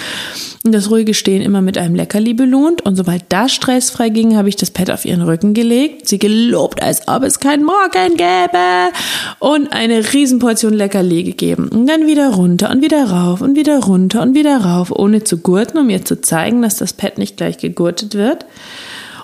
und 0.63 0.73
das 0.73 0.89
ruhige 0.89 1.13
Stehen 1.13 1.41
immer 1.41 1.61
mit 1.61 1.77
einem 1.77 1.95
Leckerli 1.95 2.33
belohnt. 2.33 2.81
Und 2.83 2.95
sobald 2.95 3.23
das 3.29 3.51
stressfrei 3.51 4.09
ging, 4.09 4.37
habe 4.37 4.49
ich 4.49 4.55
das 4.55 4.71
Pad 4.71 4.91
auf 4.91 5.05
ihren 5.05 5.21
Rücken 5.21 5.53
gelegt, 5.53 6.07
sie 6.07 6.19
gelobt, 6.19 6.81
als 6.81 7.07
ob 7.07 7.23
es 7.23 7.39
kein 7.39 7.63
Morgen 7.63 8.17
gäbe 8.21 8.93
und 9.39 9.73
eine 9.73 10.13
Riesenportion 10.13 10.73
Leckerli 10.73 11.23
gegeben. 11.23 11.69
Und 11.69 11.87
dann 11.87 12.05
wieder 12.05 12.29
runter 12.29 12.69
und 12.69 12.81
wieder 12.81 13.09
rauf 13.09 13.41
und 13.41 13.55
wieder 13.55 13.79
runter 13.79 14.21
und 14.21 14.35
wieder 14.35 14.57
rauf, 14.57 14.91
ohne 14.91 15.23
zu 15.23 15.37
gurten, 15.37 15.79
um 15.79 15.89
ihr 15.89 16.05
zu 16.05 16.21
zeigen, 16.21 16.61
dass 16.61 16.77
das 16.77 16.93
Pad 16.93 17.17
nicht 17.17 17.37
gleich 17.37 17.57
gegurtet 17.57 18.15
wird 18.15 18.45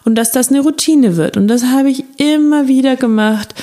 und 0.03 0.15
dass 0.15 0.31
das 0.31 0.49
eine 0.49 0.61
Routine 0.61 1.17
wird. 1.17 1.37
Und 1.37 1.47
das 1.47 1.65
habe 1.65 1.89
ich 1.89 2.05
immer 2.17 2.67
wieder 2.67 2.95
gemacht 2.95 3.53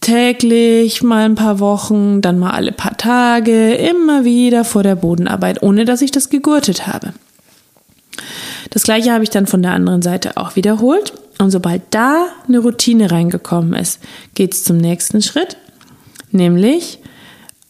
täglich, 0.00 1.02
mal 1.02 1.24
ein 1.24 1.34
paar 1.34 1.60
Wochen, 1.60 2.22
dann 2.22 2.38
mal 2.38 2.52
alle 2.52 2.72
paar 2.72 2.96
Tage, 2.96 3.74
immer 3.74 4.24
wieder 4.24 4.64
vor 4.64 4.82
der 4.82 4.94
Bodenarbeit, 4.94 5.62
ohne 5.62 5.84
dass 5.84 6.00
ich 6.00 6.10
das 6.10 6.30
gegurtet 6.30 6.86
habe. 6.86 7.12
Das 8.70 8.84
gleiche 8.84 9.12
habe 9.12 9.24
ich 9.24 9.30
dann 9.30 9.46
von 9.46 9.62
der 9.62 9.72
anderen 9.72 10.02
Seite 10.02 10.36
auch 10.36 10.56
wiederholt. 10.56 11.12
Und 11.38 11.50
sobald 11.50 11.82
da 11.90 12.26
eine 12.46 12.58
Routine 12.58 13.10
reingekommen 13.10 13.74
ist, 13.74 14.00
geht 14.34 14.54
es 14.54 14.64
zum 14.64 14.76
nächsten 14.76 15.22
Schritt, 15.22 15.56
nämlich 16.32 16.98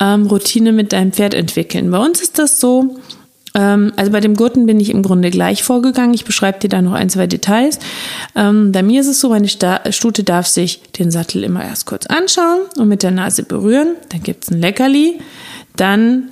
ähm, 0.01 0.27
Routine 0.27 0.73
mit 0.73 0.93
deinem 0.93 1.13
Pferd 1.13 1.35
entwickeln. 1.35 1.91
Bei 1.91 1.99
uns 1.99 2.21
ist 2.23 2.39
das 2.39 2.61
so, 2.61 2.99
ähm, 3.55 3.93
also 3.97 4.11
bei 4.11 4.21
dem 4.21 4.35
Gurten 4.35 4.67
bin 4.67 4.81
ich 4.81 4.91
im 4.91 5.03
Grunde 5.03 5.31
gleich 5.31 5.63
vorgegangen. 5.63 6.15
Ich 6.15 6.25
beschreibe 6.25 6.61
dir 6.61 6.69
da 6.69 6.81
noch 6.81 6.93
ein, 6.93 7.11
zwei 7.11 7.27
Details. 7.27 7.79
Ähm, 8.35 8.73
bei 8.73 8.83
mir 8.83 9.01
ist 9.01 9.09
es 9.09 9.21
so, 9.21 9.29
meine 9.31 9.49
Stute 9.49 10.25
darf 10.25 10.47
sich 10.47 10.83
den 10.99 11.11
Sattel 11.11 11.45
immer 11.45 11.65
erst 11.65 11.87
kurz 11.87 12.07
anschauen 12.07 12.61
und 12.79 12.89
mit 12.89 13.03
der 13.03 13.11
Nase 13.11 13.43
berühren. 13.43 13.97
Dann 14.11 14.23
gibt 14.23 14.45
es 14.45 14.51
ein 14.51 14.61
Leckerli. 14.61 15.19
Dann 15.77 16.31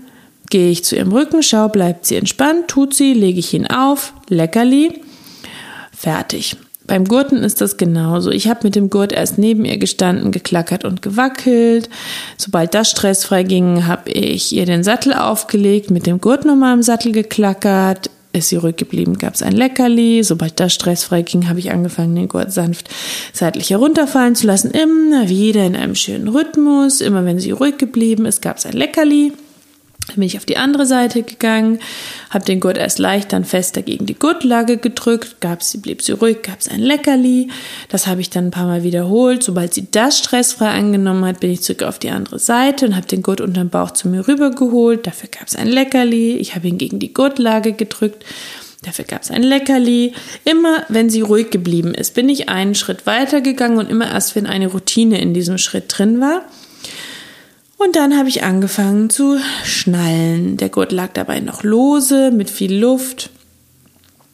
gehe 0.49 0.71
ich 0.71 0.85
zu 0.85 0.97
ihrem 0.97 1.13
Rücken, 1.13 1.43
schau, 1.43 1.69
bleibt 1.69 2.07
sie 2.07 2.17
entspannt, 2.17 2.69
tut 2.69 2.95
sie, 2.95 3.15
lege 3.15 3.41
ich 3.41 3.53
ihn 3.53 3.67
auf, 3.67 4.13
Leckerli, 4.29 5.01
fertig. 5.93 6.57
Beim 6.87 7.05
Gurten 7.05 7.43
ist 7.43 7.61
das 7.61 7.77
genauso. 7.77 8.31
Ich 8.31 8.49
habe 8.49 8.61
mit 8.63 8.77
dem 8.77 8.91
Gurt 8.91 9.13
erst 9.13 9.39
neben 9.39 9.65
ihr 9.65 9.79
gestanden, 9.79 10.31
geklackert 10.31 10.85
und 10.85 11.03
gewackelt. 11.03 11.89
Sobald 12.37 12.75
das 12.75 12.91
stressfrei 12.91 13.43
ging, 13.43 13.87
habe 13.87 14.11
ich 14.11 14.53
ihr 14.53 14.67
den 14.67 14.85
Sattel 14.85 15.13
aufgelegt, 15.13 15.91
mit 15.91 16.07
dem 16.07 16.21
Gurt 16.21 16.45
nochmal 16.45 16.75
im 16.75 16.83
Sattel 16.83 17.13
geklackert. 17.13 18.11
Ist 18.33 18.51
sie 18.51 18.57
ruhig 18.57 18.77
geblieben, 18.77 19.17
gab 19.17 19.35
es 19.35 19.43
ein 19.43 19.55
Leckerli. 19.55 20.23
Sobald 20.23 20.61
das 20.61 20.75
stressfrei 20.75 21.23
ging, 21.23 21.49
habe 21.49 21.59
ich 21.59 21.71
angefangen, 21.71 22.15
den 22.15 22.29
Gurt 22.29 22.53
sanft 22.53 22.89
seitlich 23.33 23.71
herunterfallen 23.71 24.35
zu 24.35 24.47
lassen. 24.47 24.71
Immer 24.71 25.29
wieder 25.29 25.65
in 25.65 25.75
einem 25.75 25.95
schönen 25.95 26.29
Rhythmus. 26.29 27.01
Immer 27.01 27.25
wenn 27.25 27.41
sie 27.41 27.51
ruhig 27.53 27.79
geblieben 27.79 28.27
ist, 28.27 28.43
gab 28.43 28.59
es 28.59 28.67
ein 28.67 28.75
Leckerli. 28.75 29.33
Dann 30.07 30.17
bin 30.17 30.25
ich 30.25 30.37
auf 30.37 30.45
die 30.45 30.57
andere 30.57 30.87
Seite 30.87 31.23
gegangen, 31.23 31.81
habe 32.31 32.45
den 32.45 32.61
Gurt 32.61 32.79
erst 32.79 32.99
leicht 32.99 33.33
dann 33.33 33.45
fester 33.45 33.83
gegen 33.83 34.07
die 34.07 34.15
Gurtlage 34.15 34.77
gedrückt, 34.77 35.41
gab 35.41 35.63
sie, 35.63 35.79
blieb 35.79 36.01
sie 36.01 36.13
ruhig, 36.13 36.43
gab 36.43 36.61
es 36.61 36.69
ein 36.69 36.81
Leckerli. 36.81 37.49
Das 37.89 38.07
habe 38.07 38.21
ich 38.21 38.31
dann 38.31 38.47
ein 38.47 38.51
paar 38.53 38.67
Mal 38.67 38.85
wiederholt. 38.85 39.43
Sobald 39.43 39.75
sie 39.75 39.89
das 39.91 40.19
stressfrei 40.19 40.69
angenommen 40.69 41.25
hat, 41.25 41.41
bin 41.41 41.51
ich 41.51 41.63
zurück 41.63 41.83
auf 41.83 41.99
die 41.99 42.11
andere 42.11 42.39
Seite 42.39 42.87
und 42.87 42.95
habe 42.95 43.07
den 43.07 43.23
Gurt 43.23 43.41
unter 43.41 43.61
dem 43.61 43.71
Bauch 43.71 43.91
zu 43.91 44.09
mir 44.09 44.27
rübergeholt. 44.29 45.07
Dafür 45.07 45.29
gab 45.29 45.49
es 45.49 45.57
ein 45.57 45.69
Leckerli. 45.69 46.37
Ich 46.37 46.55
habe 46.55 46.69
ihn 46.69 46.79
gegen 46.79 47.01
die 47.01 47.13
Gurtlage 47.13 47.73
gedrückt. 47.73 48.25
Dafür 48.83 49.05
gab 49.05 49.23
es 49.23 49.33
ein 49.33 49.43
Leckerli. 49.43 50.13
Immer 50.45 50.85
wenn 50.89 51.11
sie 51.11 51.23
ruhig 51.23 51.51
geblieben 51.51 51.95
ist, 51.95 52.15
bin 52.15 52.29
ich 52.29 52.49
einen 52.49 52.77
Schritt 52.77 53.07
weiter 53.07 53.41
gegangen 53.41 53.79
und 53.79 53.91
immer 53.91 54.09
erst, 54.09 54.37
wenn 54.37 54.47
eine 54.47 54.69
Routine 54.69 55.21
in 55.21 55.35
diesem 55.35 55.59
Schritt 55.59 55.87
drin 55.89 56.21
war, 56.21 56.43
und 57.79 57.97
dann 57.97 58.17
habe 58.17 58.29
ich 58.29 58.43
angefangen 58.43 59.11
zu 59.11 59.39
schnallen. 59.65 60.57
Der 60.57 60.69
Gurt 60.71 60.93
lag 60.93 61.11
dabei 61.13 61.41
noch 61.41 61.63
lose, 61.63 62.31
mit 62.31 62.51
viel 62.51 62.75
Luft. 62.75 63.31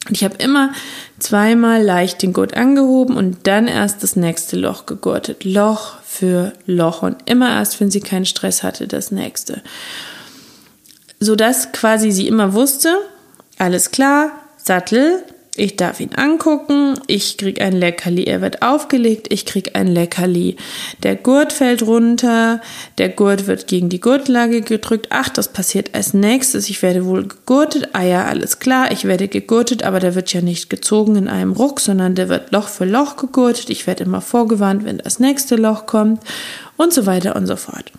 Und 0.07 0.15
ich 0.15 0.23
habe 0.23 0.35
immer 0.37 0.73
zweimal 1.19 1.81
leicht 1.81 2.21
den 2.21 2.33
Gurt 2.33 2.55
angehoben 2.55 3.15
und 3.15 3.47
dann 3.47 3.67
erst 3.67 4.03
das 4.03 4.15
nächste 4.15 4.57
Loch 4.57 4.85
gegurtet. 4.85 5.45
Loch 5.45 5.95
für 6.03 6.53
Loch 6.65 7.03
und 7.03 7.17
immer 7.29 7.49
erst, 7.49 7.79
wenn 7.79 7.91
sie 7.91 8.01
keinen 8.01 8.25
Stress 8.25 8.63
hatte, 8.63 8.87
das 8.87 9.11
nächste. 9.11 9.61
Sodass 11.19 11.71
quasi 11.71 12.11
sie 12.11 12.27
immer 12.27 12.53
wusste, 12.53 12.97
alles 13.57 13.91
klar, 13.91 14.31
Sattel, 14.57 15.23
ich 15.55 15.75
darf 15.75 15.99
ihn 15.99 16.15
angucken, 16.15 16.99
ich 17.05 17.37
krieg 17.37 17.61
ein 17.61 17.73
Leckerli, 17.73 18.23
er 18.23 18.41
wird 18.41 18.63
aufgelegt, 18.63 19.31
ich 19.31 19.45
krieg 19.45 19.75
ein 19.75 19.85
Leckerli. 19.85 20.55
Der 21.03 21.15
Gurt 21.15 21.53
fällt 21.53 21.83
runter, 21.83 22.59
der 22.97 23.09
Gurt 23.09 23.45
wird 23.45 23.67
gegen 23.67 23.87
die 23.87 23.99
Gurtlage 23.99 24.61
gedrückt. 24.61 25.07
Ach, 25.11 25.29
das 25.29 25.53
passiert 25.53 25.93
als 25.93 26.15
nächstes. 26.15 26.71
Ich 26.71 26.81
werde 26.81 27.05
wohl 27.05 27.27
gegurtet. 27.27 27.89
Ah 27.93 28.01
ja, 28.01 28.25
alles 28.25 28.57
klar, 28.57 28.91
ich 28.91 29.05
werde 29.05 29.27
gegurtet, 29.27 29.83
aber 29.83 29.99
der 29.99 30.15
wird 30.15 30.33
ja 30.33 30.41
nicht 30.41 30.71
gezogen 30.71 31.15
in 31.15 31.27
einem 31.27 31.51
Ruck, 31.51 31.79
sondern 31.79 32.15
der 32.15 32.29
wird 32.29 32.51
Loch 32.51 32.67
für 32.67 32.85
Loch 32.85 33.15
gegurtet. 33.17 33.69
Ich 33.69 33.85
werde 33.85 34.05
immer 34.05 34.21
vorgewarnt, 34.21 34.85
wenn 34.85 34.97
das 34.97 35.19
nächste 35.19 35.55
Loch 35.55 35.85
kommt 35.85 36.23
und 36.77 36.93
so 36.93 37.05
weiter 37.05 37.35
und 37.35 37.45
so 37.45 37.57
fort. 37.57 37.91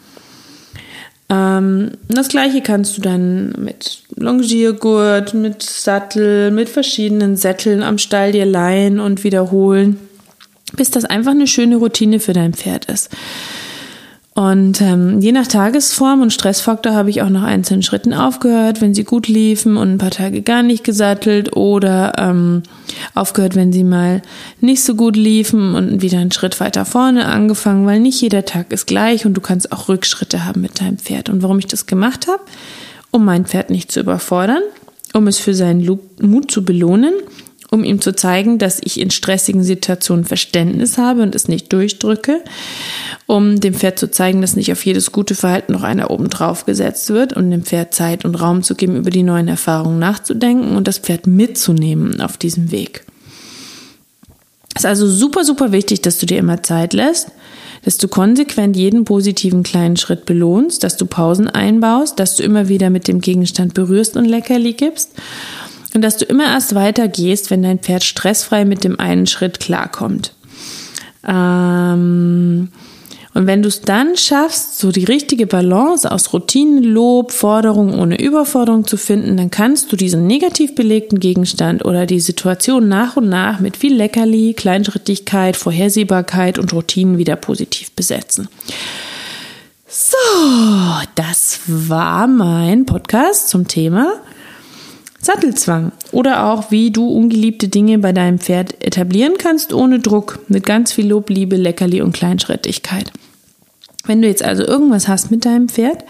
Ähm, 1.30 1.92
das 2.08 2.28
gleiche 2.28 2.60
kannst 2.60 2.96
du 2.96 3.00
dann 3.00 3.52
mit 3.58 4.02
Longiergurt, 4.16 5.34
mit 5.34 5.62
Sattel, 5.62 6.50
mit 6.50 6.68
verschiedenen 6.68 7.36
Sätteln 7.36 7.82
am 7.82 7.98
Stall 7.98 8.32
dir 8.32 8.46
leihen 8.46 9.00
und 9.00 9.24
wiederholen, 9.24 9.98
bis 10.76 10.90
das 10.90 11.04
einfach 11.04 11.32
eine 11.32 11.46
schöne 11.46 11.76
Routine 11.76 12.20
für 12.20 12.32
dein 12.32 12.52
Pferd 12.52 12.86
ist. 12.86 13.10
Und 14.36 14.80
ähm, 14.80 15.20
je 15.20 15.30
nach 15.30 15.46
Tagesform 15.46 16.20
und 16.20 16.32
Stressfaktor 16.32 16.92
habe 16.92 17.08
ich 17.08 17.22
auch 17.22 17.28
nach 17.28 17.44
einzelnen 17.44 17.84
Schritten 17.84 18.12
aufgehört, 18.12 18.80
wenn 18.80 18.92
sie 18.92 19.04
gut 19.04 19.28
liefen 19.28 19.76
und 19.76 19.92
ein 19.92 19.98
paar 19.98 20.10
Tage 20.10 20.42
gar 20.42 20.64
nicht 20.64 20.82
gesattelt 20.82 21.56
oder 21.56 22.14
ähm, 22.18 22.64
aufgehört, 23.14 23.54
wenn 23.54 23.72
sie 23.72 23.84
mal 23.84 24.22
nicht 24.60 24.82
so 24.82 24.96
gut 24.96 25.14
liefen 25.14 25.76
und 25.76 26.02
wieder 26.02 26.18
einen 26.18 26.32
Schritt 26.32 26.58
weiter 26.58 26.84
vorne 26.84 27.26
angefangen, 27.26 27.86
weil 27.86 28.00
nicht 28.00 28.20
jeder 28.20 28.44
Tag 28.44 28.72
ist 28.72 28.86
gleich 28.86 29.24
und 29.24 29.34
du 29.34 29.40
kannst 29.40 29.70
auch 29.70 29.88
Rückschritte 29.88 30.44
haben 30.44 30.62
mit 30.62 30.80
deinem 30.80 30.98
Pferd. 30.98 31.28
Und 31.28 31.44
warum 31.44 31.60
ich 31.60 31.68
das 31.68 31.86
gemacht 31.86 32.26
habe? 32.26 32.42
Um 33.12 33.24
mein 33.24 33.46
Pferd 33.46 33.70
nicht 33.70 33.92
zu 33.92 34.00
überfordern, 34.00 34.62
um 35.12 35.28
es 35.28 35.38
für 35.38 35.54
seinen 35.54 35.86
Mut 36.20 36.50
zu 36.50 36.64
belohnen 36.64 37.14
um 37.74 37.84
ihm 37.84 38.00
zu 38.00 38.14
zeigen, 38.14 38.58
dass 38.58 38.80
ich 38.82 39.00
in 39.00 39.10
stressigen 39.10 39.64
Situationen 39.64 40.24
Verständnis 40.24 40.96
habe 40.96 41.22
und 41.22 41.34
es 41.34 41.48
nicht 41.48 41.72
durchdrücke, 41.72 42.40
um 43.26 43.60
dem 43.60 43.74
Pferd 43.74 43.98
zu 43.98 44.10
zeigen, 44.10 44.40
dass 44.40 44.56
nicht 44.56 44.70
auf 44.70 44.86
jedes 44.86 45.10
gute 45.12 45.34
Verhalten 45.34 45.72
noch 45.72 45.82
einer 45.82 46.10
oben 46.10 46.30
drauf 46.30 46.64
gesetzt 46.64 47.10
wird 47.10 47.32
und 47.34 47.50
dem 47.50 47.64
Pferd 47.64 47.92
Zeit 47.92 48.24
und 48.24 48.36
Raum 48.36 48.62
zu 48.62 48.76
geben, 48.76 48.96
über 48.96 49.10
die 49.10 49.24
neuen 49.24 49.48
Erfahrungen 49.48 49.98
nachzudenken 49.98 50.76
und 50.76 50.86
das 50.86 50.98
Pferd 50.98 51.26
mitzunehmen 51.26 52.20
auf 52.20 52.38
diesem 52.38 52.70
Weg. 52.70 53.04
Es 54.76 54.82
ist 54.82 54.86
also 54.86 55.08
super, 55.08 55.44
super 55.44 55.72
wichtig, 55.72 56.00
dass 56.00 56.18
du 56.18 56.26
dir 56.26 56.38
immer 56.38 56.62
Zeit 56.62 56.92
lässt, 56.92 57.28
dass 57.84 57.98
du 57.98 58.08
konsequent 58.08 58.76
jeden 58.76 59.04
positiven 59.04 59.64
kleinen 59.64 59.96
Schritt 59.96 60.26
belohnst, 60.26 60.84
dass 60.84 60.96
du 60.96 61.06
Pausen 61.06 61.48
einbaust, 61.48 62.18
dass 62.18 62.36
du 62.36 62.44
immer 62.44 62.68
wieder 62.68 62.90
mit 62.90 63.08
dem 63.08 63.20
Gegenstand 63.20 63.74
berührst 63.74 64.16
und 64.16 64.24
Leckerli 64.26 64.72
gibst 64.74 65.10
und 65.94 66.02
dass 66.02 66.16
du 66.16 66.24
immer 66.24 66.46
erst 66.46 66.74
weitergehst, 66.74 67.50
wenn 67.50 67.62
dein 67.62 67.78
Pferd 67.78 68.04
stressfrei 68.04 68.64
mit 68.64 68.84
dem 68.84 68.98
einen 69.00 69.26
Schritt 69.26 69.60
klarkommt. 69.60 70.32
Ähm, 71.26 72.68
und 73.34 73.48
wenn 73.48 73.62
du 73.62 73.68
es 73.68 73.80
dann 73.80 74.16
schaffst, 74.16 74.78
so 74.78 74.92
die 74.92 75.04
richtige 75.04 75.46
Balance 75.46 76.10
aus 76.10 76.32
Routinen, 76.32 76.84
Lob, 76.84 77.32
Forderung 77.32 77.98
ohne 77.98 78.20
Überforderung 78.20 78.86
zu 78.86 78.96
finden, 78.96 79.36
dann 79.36 79.50
kannst 79.50 79.90
du 79.90 79.96
diesen 79.96 80.26
negativ 80.26 80.76
belegten 80.76 81.18
Gegenstand 81.18 81.84
oder 81.84 82.06
die 82.06 82.20
Situation 82.20 82.88
nach 82.88 83.16
und 83.16 83.28
nach 83.28 83.58
mit 83.58 83.76
viel 83.76 83.94
Leckerli, 83.94 84.54
Kleinschrittigkeit, 84.54 85.56
Vorhersehbarkeit 85.56 86.60
und 86.60 86.72
Routinen 86.72 87.18
wieder 87.18 87.34
positiv 87.34 87.90
besetzen. 87.92 88.48
So, 89.88 90.16
das 91.14 91.60
war 91.66 92.26
mein 92.26 92.86
Podcast 92.86 93.48
zum 93.48 93.66
Thema 93.66 94.12
Sattelzwang 95.24 95.92
oder 96.12 96.44
auch 96.44 96.70
wie 96.70 96.90
du 96.90 97.08
ungeliebte 97.08 97.68
Dinge 97.68 97.98
bei 97.98 98.12
deinem 98.12 98.38
Pferd 98.38 98.84
etablieren 98.84 99.34
kannst 99.38 99.72
ohne 99.72 99.98
Druck 99.98 100.40
mit 100.48 100.66
ganz 100.66 100.92
viel 100.92 101.08
Lob, 101.08 101.30
Liebe, 101.30 101.56
Leckerli 101.56 102.02
und 102.02 102.12
Kleinschrittigkeit. 102.12 103.10
Wenn 104.06 104.20
du 104.20 104.28
jetzt 104.28 104.42
also 104.44 104.64
irgendwas 104.64 105.08
hast 105.08 105.30
mit 105.30 105.46
deinem 105.46 105.70
Pferd, 105.70 106.04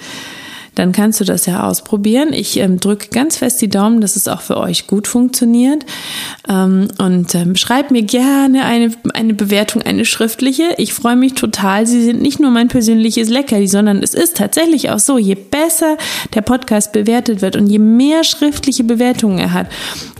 dann 0.75 0.93
kannst 0.93 1.21
du 1.21 1.25
das 1.25 1.47
ja 1.47 1.69
ausprobieren. 1.69 2.33
Ich 2.33 2.59
ähm, 2.59 2.81
drücke 2.81 3.09
ganz 3.09 3.37
fest 3.37 3.61
die 3.63 3.69
Daumen, 3.69 4.01
dass 4.01 4.17
es 4.17 4.29
auch 4.29 4.41
für 4.41 4.57
euch 4.57 4.87
gut 4.87 5.07
funktioniert. 5.07 5.85
Ähm, 6.49 6.89
und 6.99 7.35
ähm, 7.35 7.57
schreib 7.57 7.91
mir 7.91 8.03
gerne 8.03 8.65
eine, 8.65 8.91
eine 9.15 9.35
Bewertung, 9.35 9.83
eine 9.83 10.05
schriftliche. 10.05 10.75
Ich 10.79 10.93
freue 10.93 11.17
mich 11.17 11.35
total. 11.35 11.87
Sie 11.87 12.03
sind 12.03 12.21
nicht 12.21 12.41
nur 12.41 12.51
mein 12.51 12.69
persönliches 12.69 13.29
Leckerli, 13.29 13.69
sondern 13.69 14.03
es 14.03 14.15
ist 14.15 14.37
tatsächlich 14.37 14.91
auch 14.91 14.99
so, 14.99 15.19
je 15.19 15.35
besser 15.35 15.97
der 16.35 16.43
Podcast 16.43 16.93
bewertet 16.93 17.41
wird 17.43 17.57
und 17.57 17.67
je 17.67 17.79
mehr 17.79 18.25
schriftliche 18.25 18.85
Bewertungen 18.85 19.39
er 19.39 19.53
hat, 19.53 19.69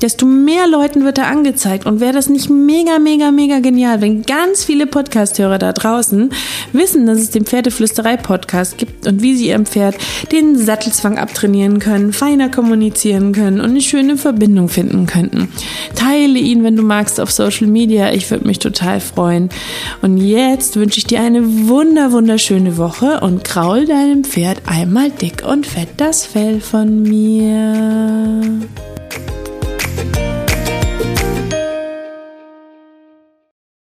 desto 0.03 0.27
mehr 0.27 0.69
Leuten 0.69 1.05
wird 1.05 1.19
er 1.19 1.27
angezeigt. 1.27 1.87
Und 1.87 2.01
wäre 2.01 2.13
das 2.13 2.29
nicht 2.29 2.49
mega, 2.51 2.99
mega, 2.99 3.31
mega 3.31 3.59
genial, 3.59 4.01
wenn 4.01 4.23
ganz 4.23 4.65
viele 4.65 4.87
Podcasthörer 4.87 5.59
da 5.59 5.73
draußen 5.73 6.31
wissen, 6.73 7.07
dass 7.07 7.19
es 7.19 7.31
den 7.31 7.45
Pferdeflüsterei-Podcast 7.45 8.79
gibt 8.79 9.07
und 9.07 9.23
wie 9.23 9.37
sie 9.37 9.49
ihrem 9.49 9.67
Pferd 9.67 9.97
den 10.33 10.44
den 10.53 10.59
Sattelzwang 10.59 11.19
abtrainieren 11.19 11.79
können, 11.79 12.13
feiner 12.13 12.51
kommunizieren 12.51 13.33
können 13.33 13.61
und 13.61 13.71
eine 13.71 13.81
schöne 13.81 14.17
Verbindung 14.17 14.69
finden 14.69 15.07
könnten. 15.07 15.49
Teile 15.95 16.39
ihn, 16.39 16.63
wenn 16.65 16.77
du 16.77 16.83
magst, 16.83 17.21
auf 17.21 17.31
Social 17.31 17.67
Media. 17.67 18.13
Ich 18.13 18.31
würde 18.31 18.47
mich 18.47 18.59
total 18.59 19.01
freuen. 19.01 19.49
Und 20.03 20.19
jetzt 20.19 20.77
wünsche 20.77 20.99
ich 20.99 21.05
dir 21.05 21.21
eine 21.21 21.69
wunder, 21.69 22.13
wunderschöne 22.13 22.77
Woche 22.77 23.21
und 23.21 23.45
kraul 23.45 23.87
deinem 23.87 24.25
Pferd 24.25 24.63
einmal 24.67 25.11
dick 25.11 25.45
und 25.47 25.67
fett 25.67 25.89
das 25.97 26.27
Fell 26.27 26.61
von 26.61 27.03
mir. 27.03 28.43